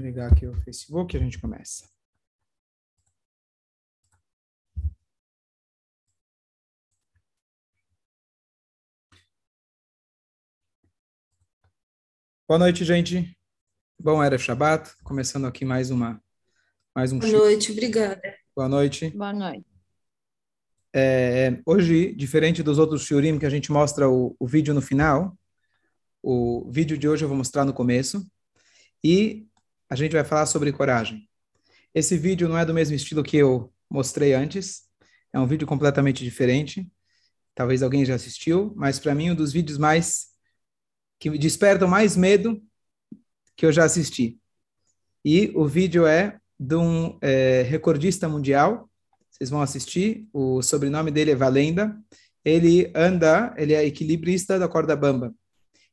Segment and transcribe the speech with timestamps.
[0.00, 1.86] Vou ligar aqui o Facebook e a gente começa.
[12.48, 13.36] Boa noite, gente.
[14.00, 14.90] Bom Erev Shabbat.
[15.04, 16.18] Começando aqui mais uma
[16.96, 18.22] mais um Boa noite, obrigada.
[18.56, 19.10] Boa noite.
[19.10, 19.66] Boa noite.
[20.96, 25.38] É, hoje, diferente dos outros shiurim que a gente mostra o, o vídeo no final,
[26.22, 28.26] o vídeo de hoje eu vou mostrar no começo
[29.04, 29.49] e
[29.90, 31.28] a gente vai falar sobre coragem.
[31.92, 34.84] Esse vídeo não é do mesmo estilo que eu mostrei antes,
[35.32, 36.88] é um vídeo completamente diferente.
[37.54, 40.28] Talvez alguém já assistiu, mas para mim um dos vídeos mais
[41.18, 42.62] que despertam mais medo
[43.56, 44.38] que eu já assisti.
[45.24, 48.88] E o vídeo é de um é, recordista mundial.
[49.30, 50.26] Vocês vão assistir.
[50.32, 51.98] O sobrenome dele é Valenda.
[52.44, 55.34] Ele anda, ele é equilibrista da corda bamba.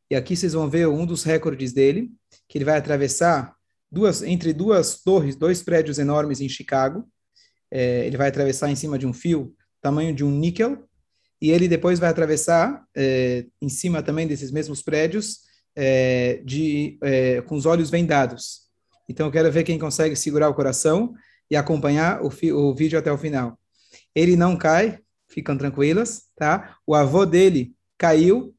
[0.09, 2.09] E aqui vocês vão ver um dos recordes dele,
[2.47, 3.56] que ele vai atravessar
[3.91, 7.07] duas entre duas torres, dois prédios enormes em Chicago.
[7.71, 10.87] É, ele vai atravessar em cima de um fio tamanho de um níquel
[11.41, 15.39] e ele depois vai atravessar é, em cima também desses mesmos prédios
[15.75, 18.67] é, de, é, com os olhos vendados.
[19.07, 21.13] Então eu quero ver quem consegue segurar o coração
[21.49, 23.57] e acompanhar o, o vídeo até o final.
[24.13, 24.99] Ele não cai,
[25.29, 26.77] ficam tranquilas, tá?
[26.85, 28.53] O avô dele caiu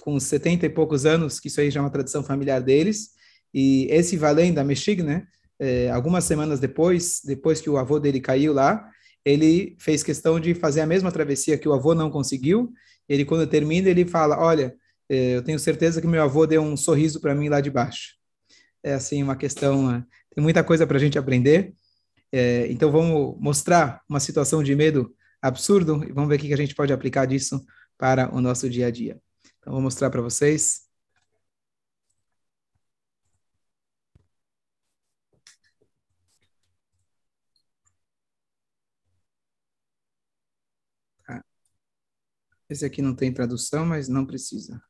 [0.00, 3.10] com 70 e poucos anos, que isso aí já é uma tradição familiar deles,
[3.54, 5.26] e esse Valenda Meshig, né,
[5.58, 8.90] é, algumas semanas depois, depois que o avô dele caiu lá,
[9.24, 12.72] ele fez questão de fazer a mesma travessia que o avô não conseguiu.
[13.08, 14.76] Ele, quando termina, ele fala: Olha,
[15.08, 18.16] eu tenho certeza que meu avô deu um sorriso para mim lá de baixo.
[18.82, 20.04] É assim uma questão, né?
[20.34, 21.72] tem muita coisa para a gente aprender.
[22.32, 26.56] É, então vamos mostrar uma situação de medo absurdo e vamos ver o que a
[26.56, 27.64] gente pode aplicar disso
[27.96, 29.18] para o nosso dia a dia.
[29.60, 30.83] Então vou mostrar para vocês.
[42.74, 44.82] Esse aqui não tem tradução, mas não precisa.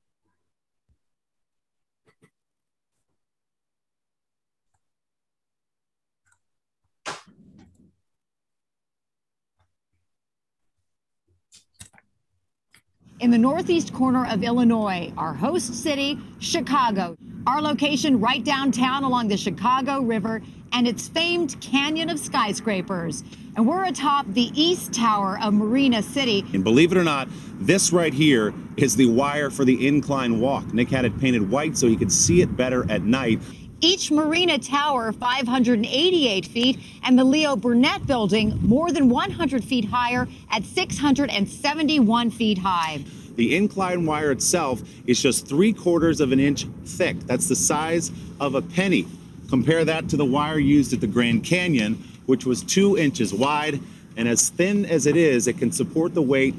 [13.21, 17.17] in the northeast corner of Illinois, our host city, Chicago.
[17.47, 20.43] Our location right downtown along the Chicago River
[20.75, 23.23] and its famed canyon of skyscrapers.
[23.57, 26.45] And we're atop the east tower of Marina City.
[26.53, 27.29] And believe it or not,
[27.61, 30.75] this right here is the wire for the incline walk.
[30.75, 33.41] Nick had it painted white so he could see it better at night.
[33.81, 40.27] Each Marina Tower 588 feet, and the Leo Burnett Building more than 100 feet higher
[40.51, 43.05] at 671 feet high.
[43.37, 47.21] The incline wire itself is just three quarters of an inch thick.
[47.21, 49.07] That's the size of a penny.
[49.49, 53.81] Compare that to the wire used at the Grand Canyon, which was two inches wide.
[54.17, 56.55] And as thin as it is, it can support the weight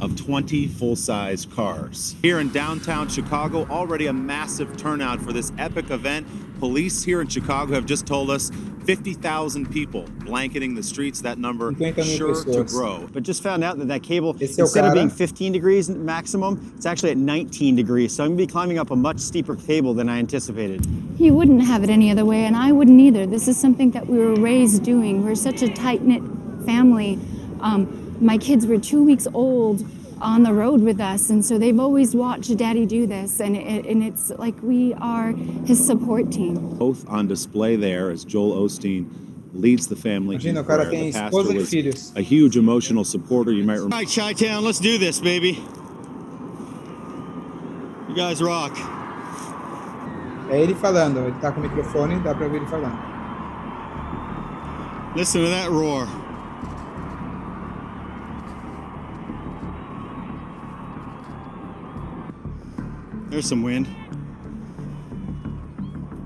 [0.00, 2.16] of 20 full-size cars.
[2.22, 6.26] Here in downtown Chicago, already a massive turnout for this epic event.
[6.58, 8.50] Police here in Chicago have just told us
[8.84, 11.20] 50,000 people blanketing the streets.
[11.22, 13.08] That number sure to grow.
[13.12, 17.10] But just found out that that cable, instead of being 15 degrees maximum, it's actually
[17.10, 18.14] at 19 degrees.
[18.14, 20.86] So I'm going to be climbing up a much steeper cable than I anticipated.
[21.18, 23.26] You wouldn't have it any other way, and I wouldn't either.
[23.26, 25.24] This is something that we were raised doing.
[25.24, 26.22] We're such a tight-knit
[26.66, 27.18] family.
[27.60, 29.84] Um, my kids were two weeks old
[30.20, 33.84] on the road with us and so they've always watched daddy do this and, it,
[33.84, 35.32] and it's like we are
[35.66, 39.08] his support team both on display there as joel osteen
[39.54, 40.84] leads the family Imagina, in prayer.
[40.90, 45.20] The pastor was a huge emotional supporter you might remember right, Chi-Town, let's do this,
[45.20, 45.62] baby.
[48.08, 48.72] You guys rock.
[50.50, 52.98] É ele falando, ele tá com o microfone, dá para ouvir ele falando.
[55.16, 56.06] Listen to that roar.
[63.34, 63.88] There's some wind.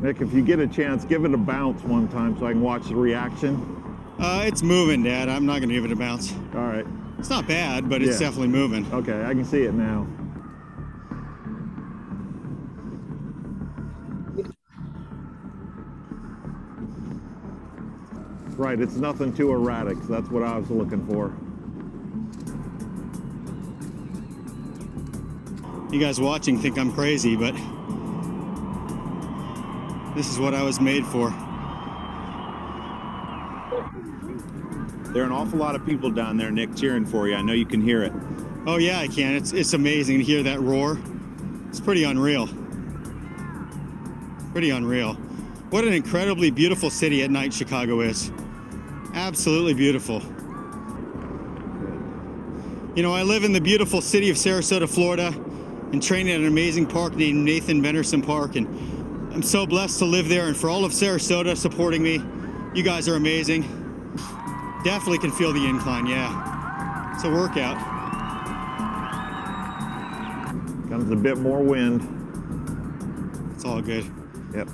[0.03, 2.61] Nick, if you get a chance, give it a bounce one time so I can
[2.61, 3.57] watch the reaction.
[4.19, 5.31] Uh, it's moving, Dad.
[5.31, 6.35] I'm not going to give it a bounce.
[6.55, 6.85] All right.
[7.19, 8.27] It's not bad, but it's Yeah.
[8.27, 8.85] definitely moving.
[8.93, 10.07] Okay, I can see it now.
[18.59, 19.97] Right, it's nothing too erratic.
[20.03, 21.33] So that's what I was looking for.
[25.90, 27.55] You guys watching think I'm crazy, but
[30.14, 31.31] this is what I was made for.
[35.12, 37.55] there are an awful lot of people down there nick cheering for you i know
[37.55, 38.12] you can hear it
[38.69, 39.35] Oh yeah, I can.
[39.35, 40.99] It's it's amazing to hear that roar.
[41.70, 42.49] It's pretty unreal.
[44.52, 45.14] Pretty unreal.
[45.70, 48.31] What an incredibly beautiful city at night Chicago is.
[49.14, 50.20] Absolutely beautiful.
[52.94, 55.32] You know, I live in the beautiful city of Sarasota, Florida,
[55.93, 58.56] and train at an amazing park named Nathan Benderson Park.
[58.56, 58.67] And
[59.32, 60.46] I'm so blessed to live there.
[60.49, 62.23] And for all of Sarasota supporting me,
[62.75, 63.62] you guys are amazing.
[64.85, 67.14] Definitely can feel the incline, yeah.
[67.14, 67.76] It's a workout.
[70.88, 72.02] Comes a bit more wind.
[73.55, 74.05] It's all good.
[74.55, 74.69] Yep.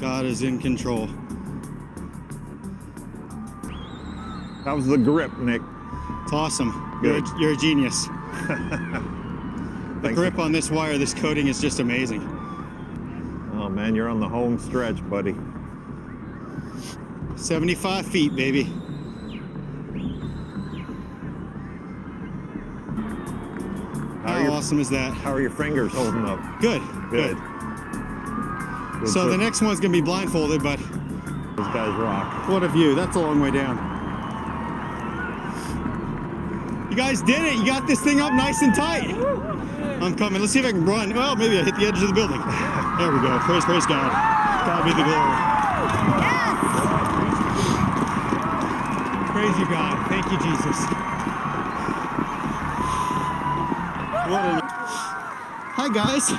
[0.00, 1.08] God is in control.
[4.64, 5.60] How's the grip, Nick?
[6.22, 7.00] It's awesome.
[7.02, 8.08] You're a, you're a genius.
[10.02, 12.22] the grip on this wire, this coating is just amazing.
[13.54, 15.34] Oh man, you're on the home stretch, buddy.
[17.36, 18.64] 75 feet, baby.
[24.22, 25.12] How, How, your, awesome is that?
[25.12, 26.40] how are your fingers holding up?
[26.60, 26.80] Good.
[27.10, 27.36] Good.
[27.36, 29.00] Good.
[29.00, 32.48] Good So for- the next one's gonna be blindfolded, but these guys rock.
[32.48, 32.94] what a view.
[32.94, 33.93] That's a long way down.
[36.94, 37.56] You guys did it.
[37.56, 39.10] You got this thing up nice and tight.
[40.00, 40.40] I'm coming.
[40.40, 41.12] Let's see if I can run.
[41.12, 42.38] Well, maybe I hit the edge of the building.
[42.38, 43.36] There we go.
[43.40, 44.12] Praise, praise God.
[44.64, 45.34] God be the glory.
[49.34, 50.06] Praise you, God.
[50.06, 50.78] Thank you, Jesus.
[54.30, 54.62] What a...
[55.74, 56.30] Hi, guys.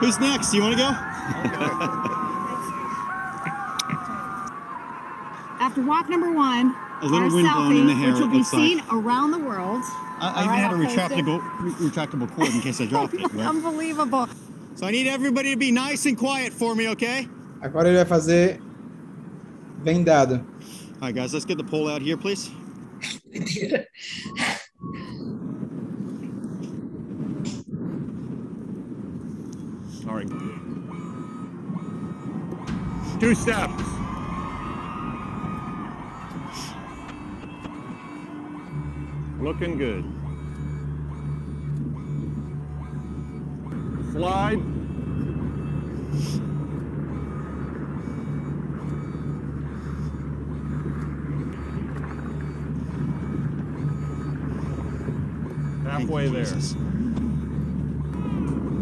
[0.00, 0.52] Who's next?
[0.52, 0.90] You want to go?
[5.60, 8.38] After walk number one, A little our wind blowing in the hair, which will be
[8.38, 8.62] looks like.
[8.62, 9.82] seen around the world.
[10.20, 12.86] I, I even right, had a I'll post retractable, re- retractable cord in case I
[12.86, 13.20] dropped it.
[13.32, 13.46] Right?
[13.46, 14.28] Unbelievable.
[14.74, 17.28] So I need everybody to be nice and quiet for me, okay?
[17.62, 18.60] Agora ele vai fazer
[19.82, 20.44] vendado.
[21.00, 22.50] All right, guys, let's get the pole out here, please.
[30.08, 30.28] All right.
[33.20, 33.97] Two steps.
[39.48, 40.04] Looking good.
[44.12, 44.58] Slide.
[44.58, 44.70] You,
[55.88, 56.44] Halfway there.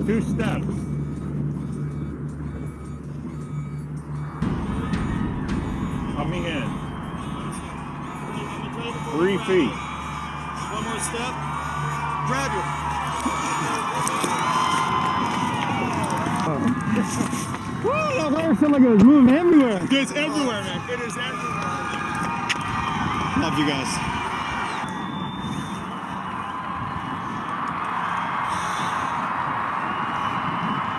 [0.05, 0.67] Two steps.
[6.17, 6.67] Coming in.
[9.13, 9.86] Three feet.
[11.07, 11.35] Step.
[12.27, 12.63] Grab your.
[17.85, 17.93] Woo!
[17.93, 19.79] That wire felt like it was moving everywhere.
[19.89, 20.91] It's everywhere, man.
[20.91, 21.47] It is everywhere.
[23.39, 24.17] Love you guys.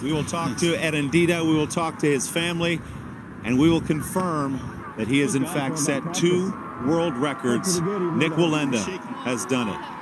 [0.04, 2.80] We will talk to Erendita, we will talk to his family,
[3.44, 6.54] and we will confirm that he has in fact set two
[6.86, 7.82] world records.
[7.82, 8.80] Nick Walenda
[9.26, 9.97] has done it.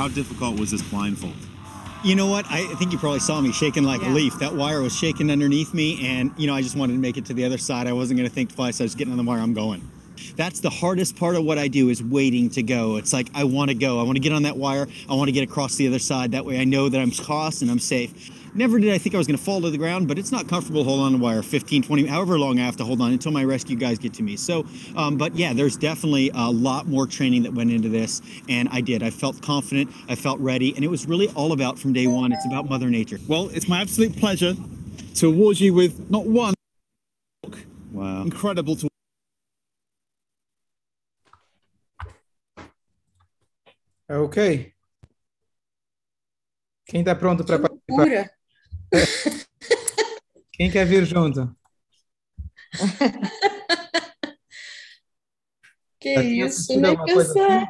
[0.00, 1.34] How difficult was this blindfold?
[2.02, 2.46] You know what?
[2.50, 4.38] I think you probably saw me shaking like a leaf.
[4.38, 7.26] That wire was shaking underneath me, and you know, I just wanted to make it
[7.26, 7.86] to the other side.
[7.86, 8.80] I wasn't going to think twice.
[8.80, 9.40] I was getting on the wire.
[9.40, 9.86] I'm going.
[10.36, 12.96] That's the hardest part of what I do is waiting to go.
[12.96, 14.00] It's like I want to go.
[14.00, 14.88] I want to get on that wire.
[15.06, 16.32] I want to get across the other side.
[16.32, 18.30] That way, I know that I'm crossed and I'm safe.
[18.52, 20.48] Never did I think I was going to fall to the ground, but it's not
[20.48, 23.30] comfortable holding on the wire 15, 20, however long I have to hold on until
[23.30, 24.36] my rescue guys get to me.
[24.36, 24.66] So,
[24.96, 28.80] um, but yeah, there's definitely a lot more training that went into this, and I
[28.80, 29.02] did.
[29.02, 32.32] I felt confident, I felt ready, and it was really all about from day one.
[32.32, 33.18] It's about Mother Nature.
[33.28, 34.54] Well, it's my absolute pleasure
[35.16, 36.54] to award you with not one
[37.92, 38.22] Wow.
[38.22, 38.88] incredible to
[44.08, 44.72] Ok.
[46.86, 48.39] Quem tá pronto para participar?
[50.52, 51.54] Quem quer vir junto?
[56.00, 57.46] Que Já isso, assistido né, Cassé?
[57.46, 57.66] assim?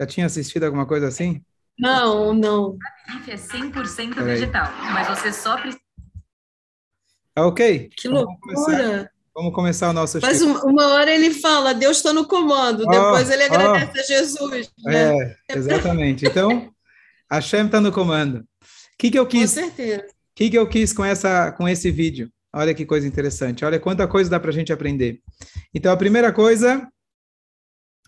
[0.00, 1.42] Já tinha assistido alguma coisa assim?
[1.76, 2.78] Não, não.
[3.08, 4.24] Bife é 100% Peraí.
[4.26, 5.82] vegetal, mas você só precisa
[7.34, 7.90] Ah, Ok.
[7.96, 9.10] Que Vamos começar, loucura.
[9.34, 10.48] vamos começar o nosso Mas Chico.
[10.50, 12.84] uma, uma hora ele fala, Deus está no comando.
[12.86, 14.70] Ó, Depois ele agradece a Jesus.
[14.84, 15.32] Né?
[15.32, 16.24] É, exatamente.
[16.26, 16.72] Então,
[17.28, 18.38] a Shem está no comando.
[18.38, 18.46] O
[18.96, 19.50] que, que eu Com quis?
[19.50, 20.06] certeza.
[20.34, 22.28] O que, que eu quis com, essa, com esse vídeo?
[22.52, 23.64] Olha que coisa interessante.
[23.64, 25.20] Olha quanta coisa dá para a gente aprender.
[25.72, 26.88] Então, a primeira coisa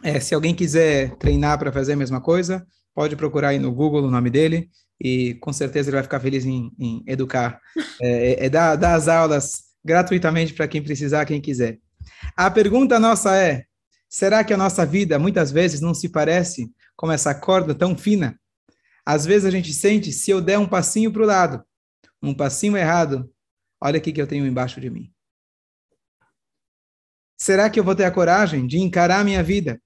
[0.03, 4.05] é, se alguém quiser treinar para fazer a mesma coisa, pode procurar aí no Google
[4.05, 4.69] o nome dele
[5.01, 7.61] e com certeza ele vai ficar feliz em, em educar.
[7.99, 11.79] É, é, é dar, dar as aulas gratuitamente para quem precisar, quem quiser.
[12.37, 13.65] A pergunta nossa é,
[14.07, 18.39] será que a nossa vida muitas vezes não se parece com essa corda tão fina?
[19.05, 21.65] Às vezes a gente sente, se eu der um passinho para o lado,
[22.29, 23.31] um passinho errado,
[23.81, 25.13] olha o que eu tenho embaixo de mim.
[27.39, 29.81] Será que eu vou ter a coragem de encarar a minha vida?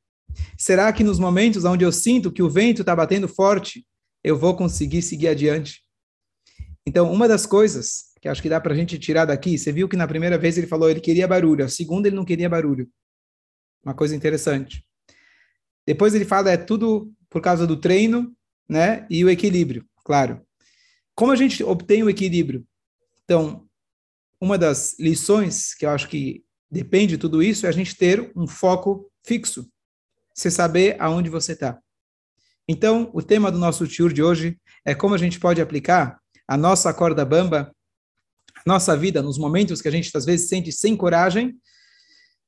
[0.56, 3.84] Será que nos momentos onde eu sinto que o vento está batendo forte,
[4.22, 5.82] eu vou conseguir seguir adiante?
[6.86, 9.88] Então, uma das coisas que acho que dá para a gente tirar daqui, você viu
[9.88, 12.88] que na primeira vez ele falou ele queria barulho, a segunda ele não queria barulho.
[13.82, 14.84] Uma coisa interessante.
[15.86, 18.36] Depois ele fala é tudo por causa do treino,
[18.68, 20.44] né, e o equilíbrio, claro.
[21.20, 22.66] Como a gente obtém o equilíbrio?
[23.22, 23.66] Então,
[24.40, 28.32] uma das lições que eu acho que depende de tudo isso é a gente ter
[28.34, 29.70] um foco fixo.
[30.34, 31.78] Você saber aonde você está.
[32.66, 36.56] Então, o tema do nosso tour de hoje é como a gente pode aplicar a
[36.56, 37.70] nossa corda bamba,
[38.64, 41.54] nossa vida, nos momentos que a gente às vezes sente sem coragem,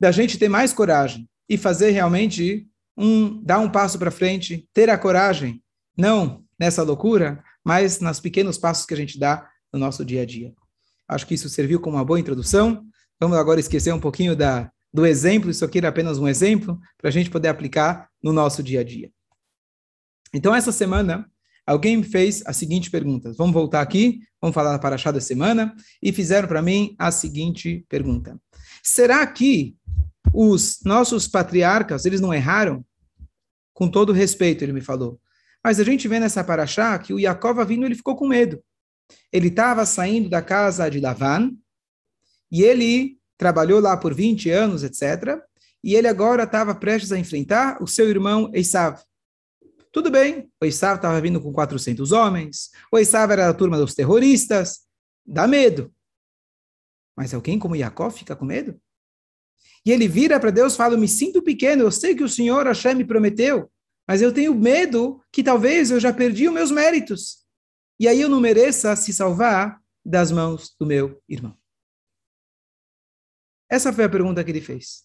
[0.01, 4.89] da gente ter mais coragem e fazer realmente um dar um passo para frente, ter
[4.89, 5.63] a coragem,
[5.95, 10.27] não nessa loucura, mas nos pequenos passos que a gente dá no nosso dia a
[10.27, 10.53] dia.
[11.09, 12.85] Acho que isso serviu como uma boa introdução.
[13.21, 17.09] Vamos agora esquecer um pouquinho da, do exemplo, isso aqui era apenas um exemplo, para
[17.09, 19.11] a gente poder aplicar no nosso dia a dia.
[20.35, 21.27] Então, essa semana,
[21.67, 23.33] alguém me fez a seguinte pergunta.
[23.37, 27.85] Vamos voltar aqui, vamos falar da Paraxá da semana, e fizeram para mim a seguinte
[27.89, 28.39] pergunta.
[28.83, 29.77] Será que
[30.33, 32.85] os nossos patriarcas, eles não erraram?
[33.73, 35.21] Com todo respeito, ele me falou.
[35.63, 38.63] Mas a gente vê nessa paraxá que o Yaakov vindo, ele ficou com medo.
[39.33, 41.53] Ele estava saindo da casa de Lavan
[42.51, 45.41] e ele trabalhou lá por 20 anos, etc.
[45.83, 49.01] E ele agora estava prestes a enfrentar o seu irmão Esav.
[49.91, 53.95] Tudo bem, o Esav estava vindo com 400 homens, o Esav era da turma dos
[53.95, 54.81] terroristas,
[55.25, 55.93] dá medo.
[57.17, 58.81] Mas alguém como Yaakov fica com medo?
[59.85, 62.67] E ele vira para Deus e fala: Me sinto pequeno, eu sei que o Senhor
[62.67, 63.71] Hashem me prometeu,
[64.07, 67.45] mas eu tenho medo que talvez eu já perdi os meus méritos.
[67.99, 71.57] E aí eu não mereça se salvar das mãos do meu irmão.
[73.71, 75.05] Essa foi a pergunta que ele fez.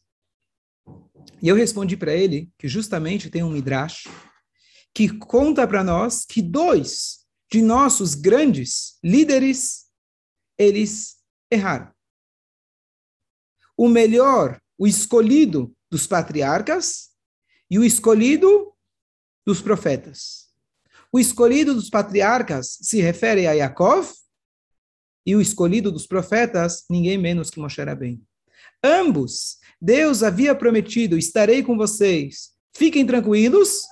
[1.41, 4.07] E eu respondi para ele que justamente tem um midrash
[4.93, 9.85] que conta para nós que dois de nossos grandes líderes
[10.57, 11.17] eles
[11.51, 11.93] erraram.
[13.77, 17.09] O melhor o escolhido dos patriarcas
[17.69, 18.73] e o escolhido
[19.47, 20.47] dos profetas.
[21.09, 24.11] O escolhido dos patriarcas se refere a Yaakov
[25.25, 28.21] e o escolhido dos profetas, ninguém menos que Moshe Rabbeinu.
[28.83, 33.83] Ambos, Deus havia prometido, estarei com vocês, fiquem tranquilos,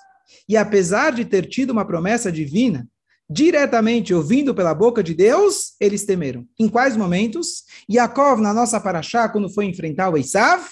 [0.48, 2.86] e apesar de ter tido uma promessa divina,
[3.30, 6.46] diretamente ouvindo pela boca de Deus, eles temeram.
[6.60, 7.64] Em quais momentos?
[7.90, 10.70] Yaakov, na nossa paraxá, quando foi enfrentar o Esav,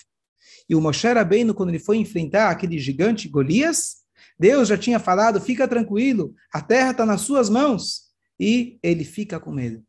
[0.70, 4.03] e o Moshe Rabbeinu, quando ele foi enfrentar aquele gigante Golias,
[4.40, 8.12] Deus já tinha falado, fica tranquilo, a terra está nas suas mãos.
[8.40, 9.84] E ele fica com medo.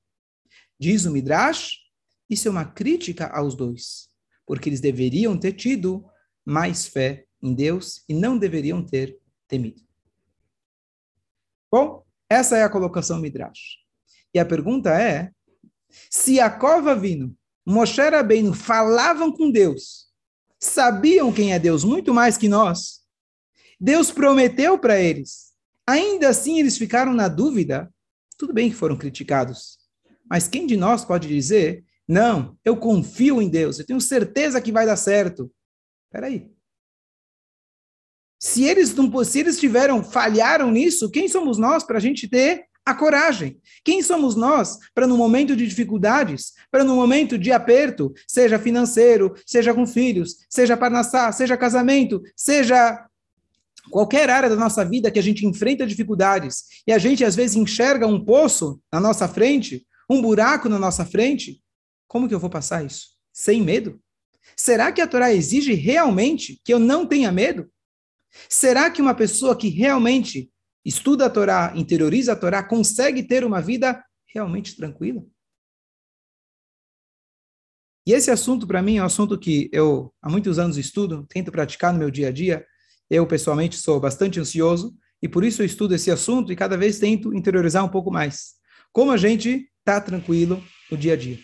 [0.78, 1.78] Diz o Midrash,
[2.28, 4.08] isso é uma crítica aos dois,
[4.46, 6.04] porque eles deveriam ter tido
[6.44, 9.82] mais fé em Deus e não deveriam ter temido.
[11.70, 13.78] Bom, essa é a colocação Midrash.
[14.32, 15.30] E a pergunta é,
[16.10, 17.34] se a cova vindo,
[17.64, 20.08] Moshe Rabbeinu falavam com Deus,
[20.58, 23.03] sabiam quem é Deus muito mais que nós,
[23.80, 25.52] Deus prometeu para eles,
[25.86, 27.92] ainda assim eles ficaram na dúvida,
[28.36, 29.78] tudo bem que foram criticados,
[30.28, 34.72] mas quem de nós pode dizer, não, eu confio em Deus, eu tenho certeza que
[34.72, 35.50] vai dar certo.
[36.06, 36.50] Espera aí.
[38.38, 42.66] Se eles não, se eles tiveram, falharam nisso, quem somos nós para a gente ter
[42.84, 43.58] a coragem?
[43.82, 49.34] Quem somos nós para no momento de dificuldades, para no momento de aperto, seja financeiro,
[49.46, 53.06] seja com filhos, seja parnassá, seja casamento, seja
[53.90, 57.56] qualquer área da nossa vida que a gente enfrenta dificuldades e a gente às vezes
[57.56, 61.62] enxerga um poço na nossa frente, um buraco na nossa frente,
[62.06, 63.08] como que eu vou passar isso?
[63.32, 64.00] Sem medo?
[64.56, 67.70] Será que a Torá exige realmente que eu não tenha medo?
[68.48, 70.50] Será que uma pessoa que realmente
[70.84, 75.24] estuda a Torá, interioriza a Torá, consegue ter uma vida realmente tranquila?
[78.06, 81.50] E esse assunto, para mim, é um assunto que eu há muitos anos estudo, tento
[81.50, 82.66] praticar no meu dia a dia.
[83.10, 86.98] Eu, pessoalmente, sou bastante ansioso e por isso eu estudo esse assunto e cada vez
[86.98, 88.54] tento interiorizar um pouco mais.
[88.92, 91.38] Como a gente está tranquilo no dia a dia.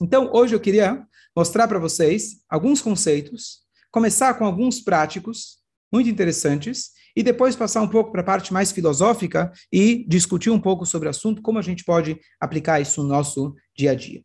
[0.00, 3.62] Então, hoje eu queria mostrar para vocês alguns conceitos
[3.92, 5.58] começar com alguns práticos
[5.92, 10.58] muito interessantes e depois passar um pouco para a parte mais filosófica e discutir um
[10.58, 14.24] pouco sobre o assunto, como a gente pode aplicar isso no nosso dia a dia.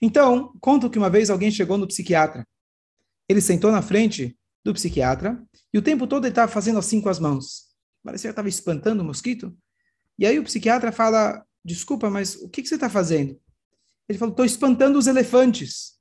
[0.00, 2.46] Então, conto que uma vez alguém chegou no psiquiatra.
[3.28, 5.40] Ele sentou na frente do psiquiatra
[5.72, 7.66] e o tempo todo ele estava fazendo assim com as mãos.
[8.02, 9.56] Parecia que estava espantando o mosquito.
[10.18, 13.40] E aí o psiquiatra fala: Desculpa, mas o que, que você está fazendo?
[14.08, 15.98] Ele falou: estou espantando os elefantes.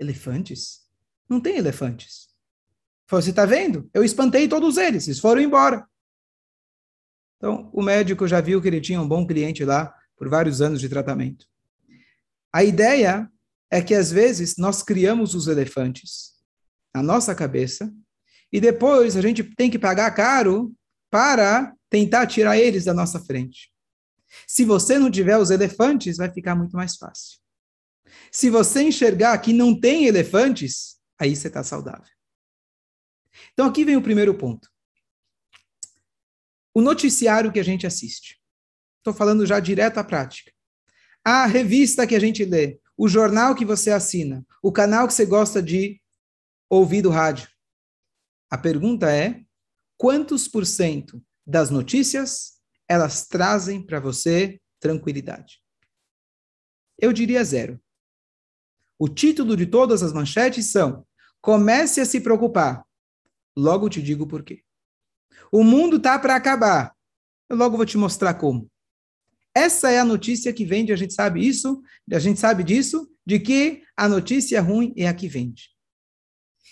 [0.00, 0.80] Elefantes?
[1.28, 2.26] Não tem elefantes.
[2.26, 3.88] Ele falou: você está vendo?
[3.94, 5.86] Eu espantei todos eles, eles foram embora.
[7.36, 10.80] Então, o médico já viu que ele tinha um bom cliente lá por vários anos
[10.80, 11.46] de tratamento.
[12.52, 13.30] A ideia
[13.70, 16.35] é que, às vezes, nós criamos os elefantes
[16.96, 17.92] na nossa cabeça
[18.50, 20.74] e depois a gente tem que pagar caro
[21.10, 23.70] para tentar tirar eles da nossa frente.
[24.46, 27.38] Se você não tiver os elefantes, vai ficar muito mais fácil.
[28.32, 32.10] Se você enxergar que não tem elefantes, aí você está saudável.
[33.52, 34.70] Então aqui vem o primeiro ponto.
[36.74, 38.40] O noticiário que a gente assiste.
[38.98, 40.50] Estou falando já direto à prática.
[41.22, 45.26] A revista que a gente lê, o jornal que você assina, o canal que você
[45.26, 46.00] gosta de
[46.68, 47.48] ouvir do rádio.
[48.50, 49.44] A pergunta é:
[49.96, 55.62] quantos por cento das notícias elas trazem para você tranquilidade?
[56.98, 57.80] Eu diria zero.
[58.98, 61.06] O título de todas as manchetes são:
[61.40, 62.84] Comece a se preocupar.
[63.56, 64.62] Logo te digo por quê.
[65.52, 66.94] O mundo tá para acabar.
[67.48, 68.70] Eu logo vou te mostrar como.
[69.54, 71.82] Essa é a notícia que vende, a gente sabe isso,
[72.12, 75.75] a gente sabe disso, de que a notícia ruim é a que vende.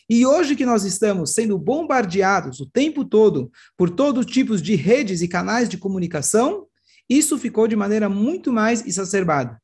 [0.09, 5.23] E hoje que nós estamos sendo bombardeados o tempo todo por todos tipos de redes
[5.23, 6.67] e canais de comunicação,
[7.09, 9.61] isso ficou de maneira muito mais exacerbada.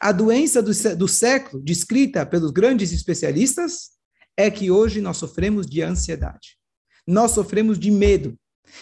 [0.00, 3.90] A doença do, do século, descrita pelos grandes especialistas,
[4.36, 6.58] é que hoje nós sofremos de ansiedade.
[7.06, 8.36] Nós sofremos de medo,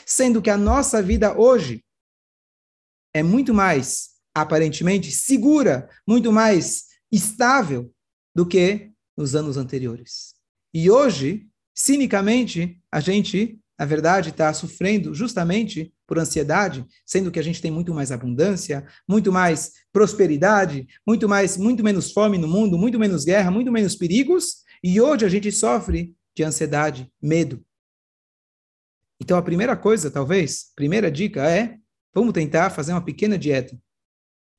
[0.07, 1.85] sendo que a nossa vida hoje
[3.13, 7.93] é muito mais, aparentemente, segura, muito mais estável
[8.35, 10.34] do que nos anos anteriores.
[10.75, 17.43] E hoje, cinicamente, a gente, na verdade, está sofrendo justamente por ansiedade, sendo que a
[17.43, 22.77] gente tem muito mais abundância, muito mais prosperidade, muito mais, muito menos fome no mundo,
[22.77, 27.65] muito menos guerra, muito menos perigos, e hoje a gente sofre de ansiedade, medo.
[29.21, 31.79] Então a primeira coisa, talvez, primeira dica é,
[32.13, 33.79] vamos tentar fazer uma pequena dieta.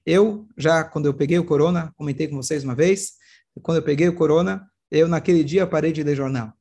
[0.06, 3.16] Eu já quando eu peguei o corona, comentei com vocês uma vez,
[3.62, 6.54] quando eu peguei o corona, eu naquele dia parei de ler jornal.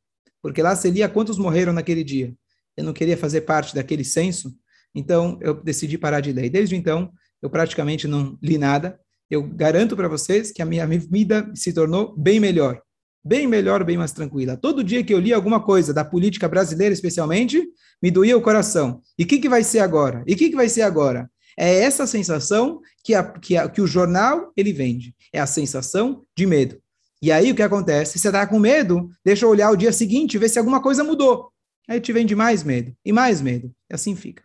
[0.43, 2.35] Porque lá se lia quantos morreram naquele dia.
[2.77, 4.55] Eu não queria fazer parte daquele censo,
[4.95, 6.51] então eu decidi parar de ler.
[6.51, 8.99] Desde então, eu praticamente não li nada.
[9.31, 12.81] Eu garanto para vocês que a minha vida se tornou bem melhor.
[13.25, 14.57] Bem melhor, bem mais tranquila.
[14.57, 17.67] Todo dia que eu li alguma coisa da política brasileira, especialmente,
[18.03, 19.01] me doía o coração.
[19.19, 20.23] E o que, que vai ser agora?
[20.27, 21.31] E o que, que vai ser agora?
[21.59, 25.15] É essa sensação que, a, que, a, que o jornal ele vende.
[25.33, 26.79] É a sensação de medo.
[27.25, 28.19] E aí o que acontece?
[28.19, 31.51] Você está com medo, deixa eu olhar o dia seguinte, ver se alguma coisa mudou.
[31.89, 34.43] Aí te vem de mais medo, e mais medo, e assim fica.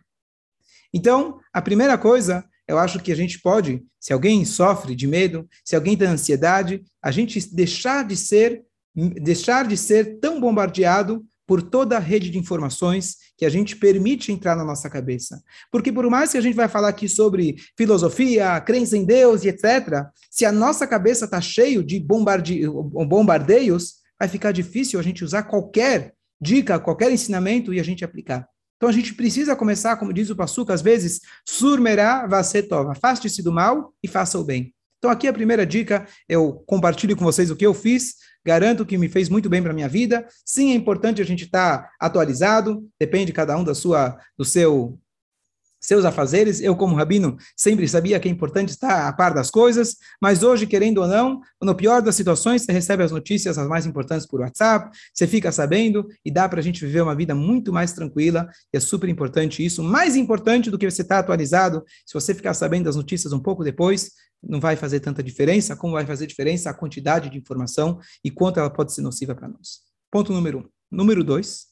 [0.90, 5.46] Então, a primeira coisa, eu acho que a gente pode, se alguém sofre de medo,
[5.62, 8.64] se alguém tem ansiedade, a gente deixar de ser,
[8.94, 14.30] deixar de ser tão bombardeado por toda a rede de informações que a gente permite
[14.30, 15.42] entrar na nossa cabeça.
[15.68, 19.48] Porque por mais que a gente vai falar aqui sobre filosofia, crença em Deus e
[19.48, 22.62] etc., se a nossa cabeça está cheio de bombarde...
[22.68, 28.46] bombardeios, vai ficar difícil a gente usar qualquer dica, qualquer ensinamento e a gente aplicar.
[28.76, 33.50] Então a gente precisa começar, como diz o Passuca, às vezes, surmerá vasetova, afaste-se do
[33.50, 34.72] mal e faça o bem.
[35.00, 38.96] Então aqui a primeira dica, eu compartilho com vocês o que eu fiz, Garanto que
[38.96, 40.26] me fez muito bem para a minha vida.
[40.44, 44.98] Sim, é importante a gente estar tá atualizado, depende cada um da sua, do seu
[45.80, 46.60] seus afazeres.
[46.60, 50.66] Eu, como rabino, sempre sabia que é importante estar a par das coisas, mas hoje,
[50.66, 54.40] querendo ou não, no pior das situações, você recebe as notícias as mais importantes por
[54.40, 58.48] WhatsApp, você fica sabendo e dá para a gente viver uma vida muito mais tranquila,
[58.72, 59.82] e é super importante isso.
[59.82, 63.40] Mais importante do que você estar tá atualizado, se você ficar sabendo das notícias um
[63.40, 64.10] pouco depois,
[64.42, 68.58] não vai fazer tanta diferença, como vai fazer diferença a quantidade de informação e quanto
[68.58, 69.80] ela pode ser nociva para nós.
[70.10, 70.64] Ponto número um.
[70.90, 71.66] Número dois,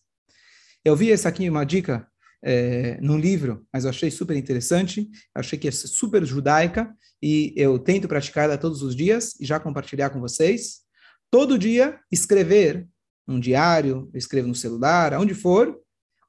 [0.84, 2.06] eu vi essa aqui, uma dica,
[2.42, 7.78] é, num livro, mas eu achei super interessante, achei que é super judaica e eu
[7.78, 10.82] tento praticá-la todos os dias e já compartilhar com vocês.
[11.30, 12.88] Todo dia, escrever
[13.26, 15.78] num diário, escrevo no celular, aonde for,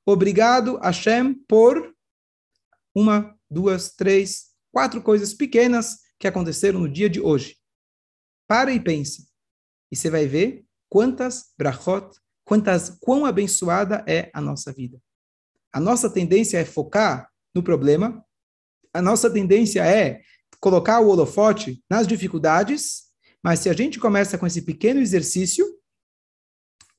[0.05, 1.95] obrigado, Hashem, por
[2.93, 7.55] uma, duas, três, quatro coisas pequenas que aconteceram no dia de hoje.
[8.47, 9.29] Para e pense.
[9.91, 14.99] E você vai ver quantas brachot, quantas, quão abençoada é a nossa vida.
[15.71, 18.23] A nossa tendência é focar no problema,
[18.93, 20.21] a nossa tendência é
[20.59, 23.03] colocar o holofote nas dificuldades,
[23.43, 25.65] mas se a gente começa com esse pequeno exercício,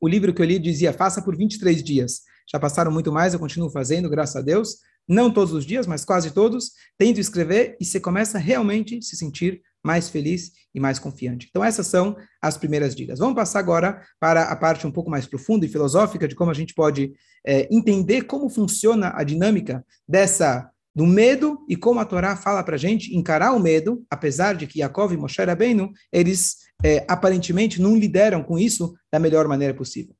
[0.00, 2.22] o livro que eu li dizia, faça por 23 dias.
[2.50, 4.78] Já passaram muito mais, eu continuo fazendo, graças a Deus.
[5.06, 9.16] Não todos os dias, mas quase todos, tento escrever e você começa realmente a se
[9.16, 11.46] sentir mais feliz e mais confiante.
[11.48, 13.18] Então, essas são as primeiras dicas.
[13.18, 16.54] Vamos passar agora para a parte um pouco mais profunda e filosófica de como a
[16.54, 17.12] gente pode
[17.44, 22.74] é, entender como funciona a dinâmica dessa do medo e como a Torá fala para
[22.74, 27.80] a gente encarar o medo, apesar de que Yaakov e Moshe Rabbeinu, eles é, aparentemente
[27.80, 30.14] não lideram com isso da melhor maneira possível.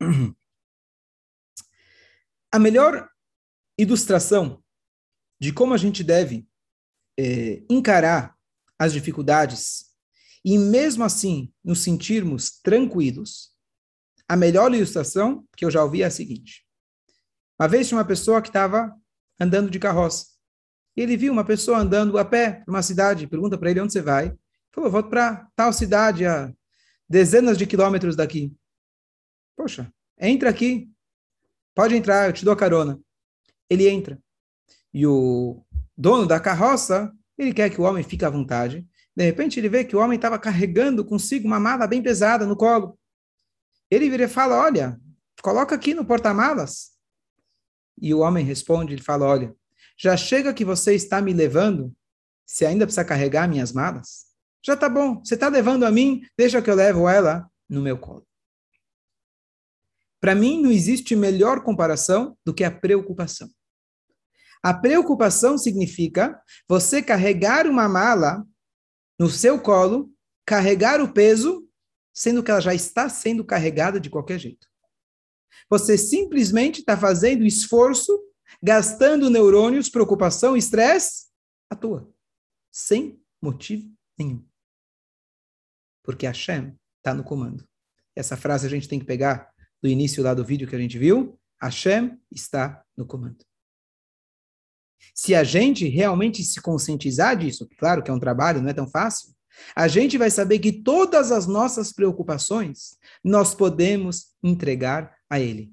[2.52, 3.08] A melhor
[3.78, 4.62] ilustração
[5.40, 6.46] de como a gente deve
[7.18, 8.36] é, encarar
[8.78, 9.94] as dificuldades
[10.44, 13.52] e mesmo assim nos sentirmos tranquilos,
[14.28, 16.64] a melhor ilustração que eu já ouvi é a seguinte.
[17.58, 18.94] Uma vez tinha uma pessoa que estava
[19.40, 20.26] andando de carroça.
[20.96, 23.92] E ele viu uma pessoa andando a pé para uma cidade, pergunta para ele onde
[23.92, 24.34] você vai.
[24.72, 26.52] Falou, vou para tal cidade a
[27.08, 28.54] dezenas de quilômetros daqui.
[29.56, 30.90] Poxa, entra aqui.
[31.74, 33.00] Pode entrar, eu te dou carona.
[33.68, 34.18] Ele entra.
[34.92, 35.64] E o
[35.96, 38.86] dono da carroça, ele quer que o homem fique à vontade.
[39.16, 42.56] De repente ele vê que o homem estava carregando consigo uma mala bem pesada no
[42.56, 42.98] colo.
[43.90, 45.00] Ele vira e fala, olha,
[45.42, 46.92] coloca aqui no porta-malas.
[48.00, 49.54] E o homem responde, ele fala, olha,
[49.96, 51.94] já chega que você está me levando,
[52.44, 54.24] se ainda precisa carregar minhas malas?
[54.64, 57.98] Já tá bom, você está levando a mim, deixa que eu levo ela no meu
[57.98, 58.26] colo.
[60.24, 63.50] Para mim, não existe melhor comparação do que a preocupação.
[64.62, 68.42] A preocupação significa você carregar uma mala
[69.18, 70.10] no seu colo,
[70.46, 71.68] carregar o peso,
[72.14, 74.66] sendo que ela já está sendo carregada de qualquer jeito.
[75.68, 78.18] Você simplesmente está fazendo esforço,
[78.62, 81.26] gastando neurônios, preocupação, estresse
[81.68, 82.10] à toa,
[82.72, 84.42] sem motivo nenhum.
[86.02, 87.68] Porque Hashem está no comando.
[88.16, 89.52] Essa frase a gente tem que pegar
[89.84, 93.44] do início lá do vídeo que a gente viu, Hashem está no comando.
[95.14, 98.88] Se a gente realmente se conscientizar disso, claro que é um trabalho, não é tão
[98.88, 99.34] fácil,
[99.76, 105.70] a gente vai saber que todas as nossas preocupações nós podemos entregar a Ele.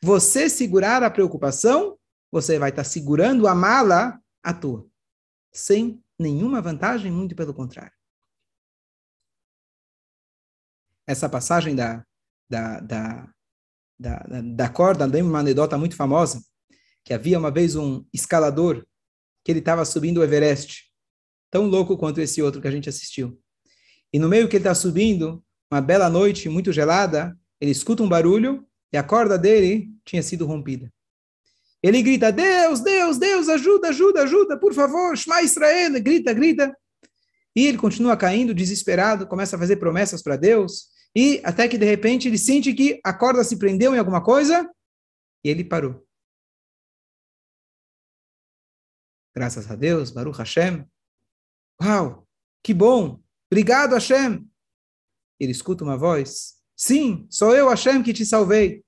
[0.00, 1.98] Você segurar a preocupação,
[2.30, 4.88] você vai estar segurando a mala à toa,
[5.52, 7.92] sem nenhuma vantagem, muito pelo contrário.
[11.08, 12.06] Essa passagem da,
[12.48, 13.34] da, da,
[13.98, 16.42] da, da, da corda, lembro uma anedota muito famosa,
[17.04, 18.84] que havia uma vez um escalador
[19.44, 20.84] que ele estava subindo o Everest,
[21.50, 23.40] tão louco quanto esse outro que a gente assistiu.
[24.12, 28.08] E no meio que ele está subindo, uma bela noite muito gelada, ele escuta um
[28.08, 30.92] barulho e a corda dele tinha sido rompida.
[31.82, 36.76] Ele grita: Deus, Deus, Deus, ajuda, ajuda, ajuda, por favor, Shema Israel, grita, grita.
[37.54, 40.88] E ele continua caindo, desesperado, começa a fazer promessas para Deus.
[41.16, 44.70] E até que de repente ele sente que a corda se prendeu em alguma coisa
[45.44, 46.06] e ele parou.
[49.34, 50.84] Graças a Deus, Baruch Hashem.
[51.82, 52.26] Uau,
[52.62, 53.22] que bom!
[53.50, 54.48] Obrigado, Hashem!
[55.40, 56.56] Ele escuta uma voz.
[56.76, 58.84] Sim, sou eu, Hashem, que te salvei.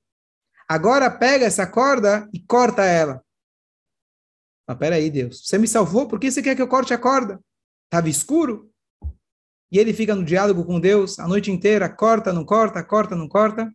[0.68, 3.24] Agora pega essa corda e corta ela.
[4.68, 7.42] Mas peraí, Deus, você me salvou, por que você quer que eu corte a corda?
[7.86, 8.69] Estava escuro?
[9.70, 13.28] E ele fica no diálogo com Deus a noite inteira, corta, não corta, corta, não
[13.28, 13.70] corta.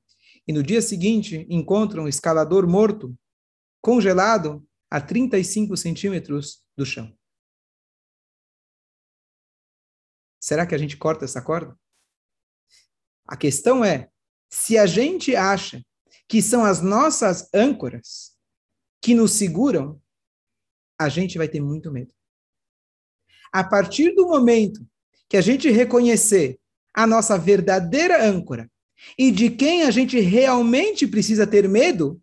[0.47, 3.17] E no dia seguinte encontra um escalador morto,
[3.81, 7.15] congelado a 35 centímetros do chão.
[10.39, 11.77] Será que a gente corta essa corda?
[13.27, 14.10] A questão é,
[14.49, 15.84] se a gente acha
[16.27, 18.38] que são as nossas âncoras
[19.01, 20.01] que nos seguram,
[20.99, 22.13] a gente vai ter muito medo.
[23.51, 24.86] A partir do momento
[25.29, 26.59] que a gente reconhecer
[26.93, 28.69] a nossa verdadeira âncora
[29.17, 32.21] e de quem a gente realmente precisa ter medo,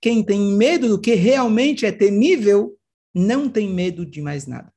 [0.00, 2.76] quem tem medo do que realmente é temível,
[3.14, 4.72] não tem medo de mais nada.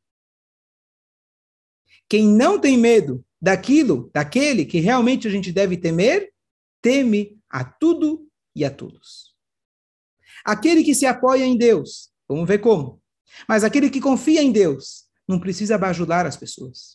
[2.08, 6.31] Quem não tem medo daquilo, daquele que realmente a gente deve temer,
[6.81, 9.34] teme a tudo e a todos.
[10.43, 13.01] Aquele que se apoia em Deus, vamos ver como.
[13.47, 16.94] Mas aquele que confia em Deus, não precisa bajular as pessoas.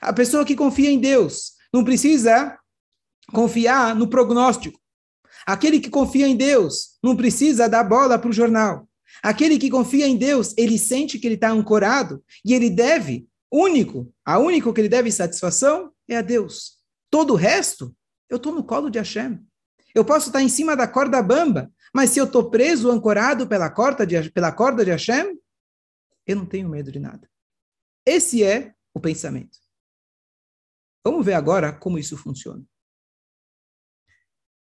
[0.00, 2.58] A pessoa que confia em Deus não precisa
[3.32, 4.78] confiar no prognóstico.
[5.46, 8.88] Aquele que confia em Deus não precisa dar bola para o jornal.
[9.22, 14.12] Aquele que confia em Deus, ele sente que ele está ancorado e ele deve, único,
[14.24, 16.78] a único que ele deve satisfação é a Deus.
[17.10, 17.94] Todo o resto,
[18.28, 19.38] eu estou no colo de Hashem.
[19.94, 23.68] Eu posso estar em cima da corda bamba, mas se eu estou preso, ancorado pela
[23.68, 25.36] corda, de, pela corda de Hashem,
[26.26, 27.28] eu não tenho medo de nada.
[28.06, 29.58] Esse é o pensamento.
[31.04, 32.64] Vamos ver agora como isso funciona.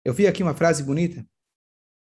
[0.03, 1.25] Eu vi aqui uma frase bonita,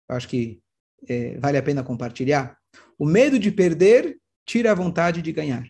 [0.09, 0.61] acho que
[1.09, 2.59] é, vale a pena compartilhar.
[2.99, 5.67] o medo de perder tira a vontade de ganhar.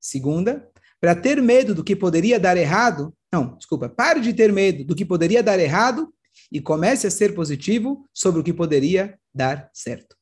[0.00, 0.68] Segunda,
[1.00, 4.94] para ter medo do que poderia dar errado, não, desculpa, pare de ter medo do
[4.94, 6.12] que poderia dar errado
[6.50, 10.16] e comece a ser positivo sobre o que poderia dar certo.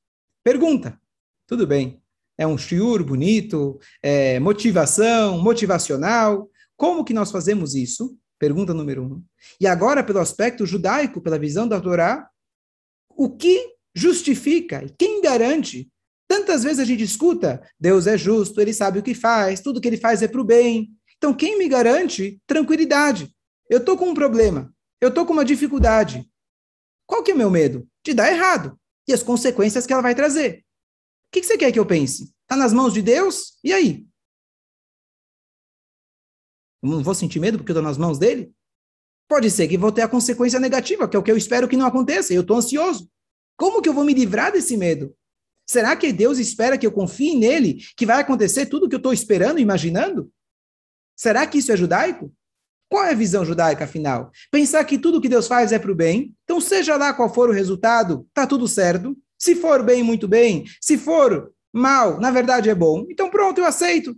[0.44, 1.00] Pergunta:
[1.46, 2.02] tudo bem,
[2.36, 6.48] é um shiur bonito, é motivação, motivacional.
[6.78, 8.16] Como que nós fazemos isso?
[8.38, 9.24] Pergunta número um.
[9.60, 12.30] E agora, pelo aspecto judaico, pela visão da Torá,
[13.10, 15.90] o que justifica e quem garante?
[16.28, 19.88] Tantas vezes a gente escuta, Deus é justo, ele sabe o que faz, tudo que
[19.88, 20.90] ele faz é para o bem.
[21.16, 23.34] Então, quem me garante tranquilidade?
[23.68, 26.30] Eu estou com um problema, eu estou com uma dificuldade.
[27.06, 27.88] Qual que é o meu medo?
[28.04, 30.58] De dar errado e as consequências que ela vai trazer.
[30.60, 32.32] O que, que você quer que eu pense?
[32.42, 33.58] Está nas mãos de Deus?
[33.64, 34.06] E aí?
[36.82, 38.52] Eu não vou sentir medo porque eu estou nas mãos dele?
[39.28, 41.76] Pode ser que vou ter a consequência negativa, que é o que eu espero que
[41.76, 43.10] não aconteça, eu estou ansioso.
[43.56, 45.14] Como que eu vou me livrar desse medo?
[45.68, 48.98] Será que Deus espera que eu confie nele, que vai acontecer tudo o que eu
[48.98, 50.32] estou esperando, imaginando?
[51.14, 52.32] Será que isso é judaico?
[52.90, 54.30] Qual é a visão judaica, afinal?
[54.50, 57.50] Pensar que tudo que Deus faz é para o bem, então seja lá qual for
[57.50, 59.14] o resultado, está tudo certo.
[59.38, 60.64] Se for bem, muito bem.
[60.80, 63.06] Se for mal, na verdade é bom.
[63.10, 64.16] Então pronto, eu aceito.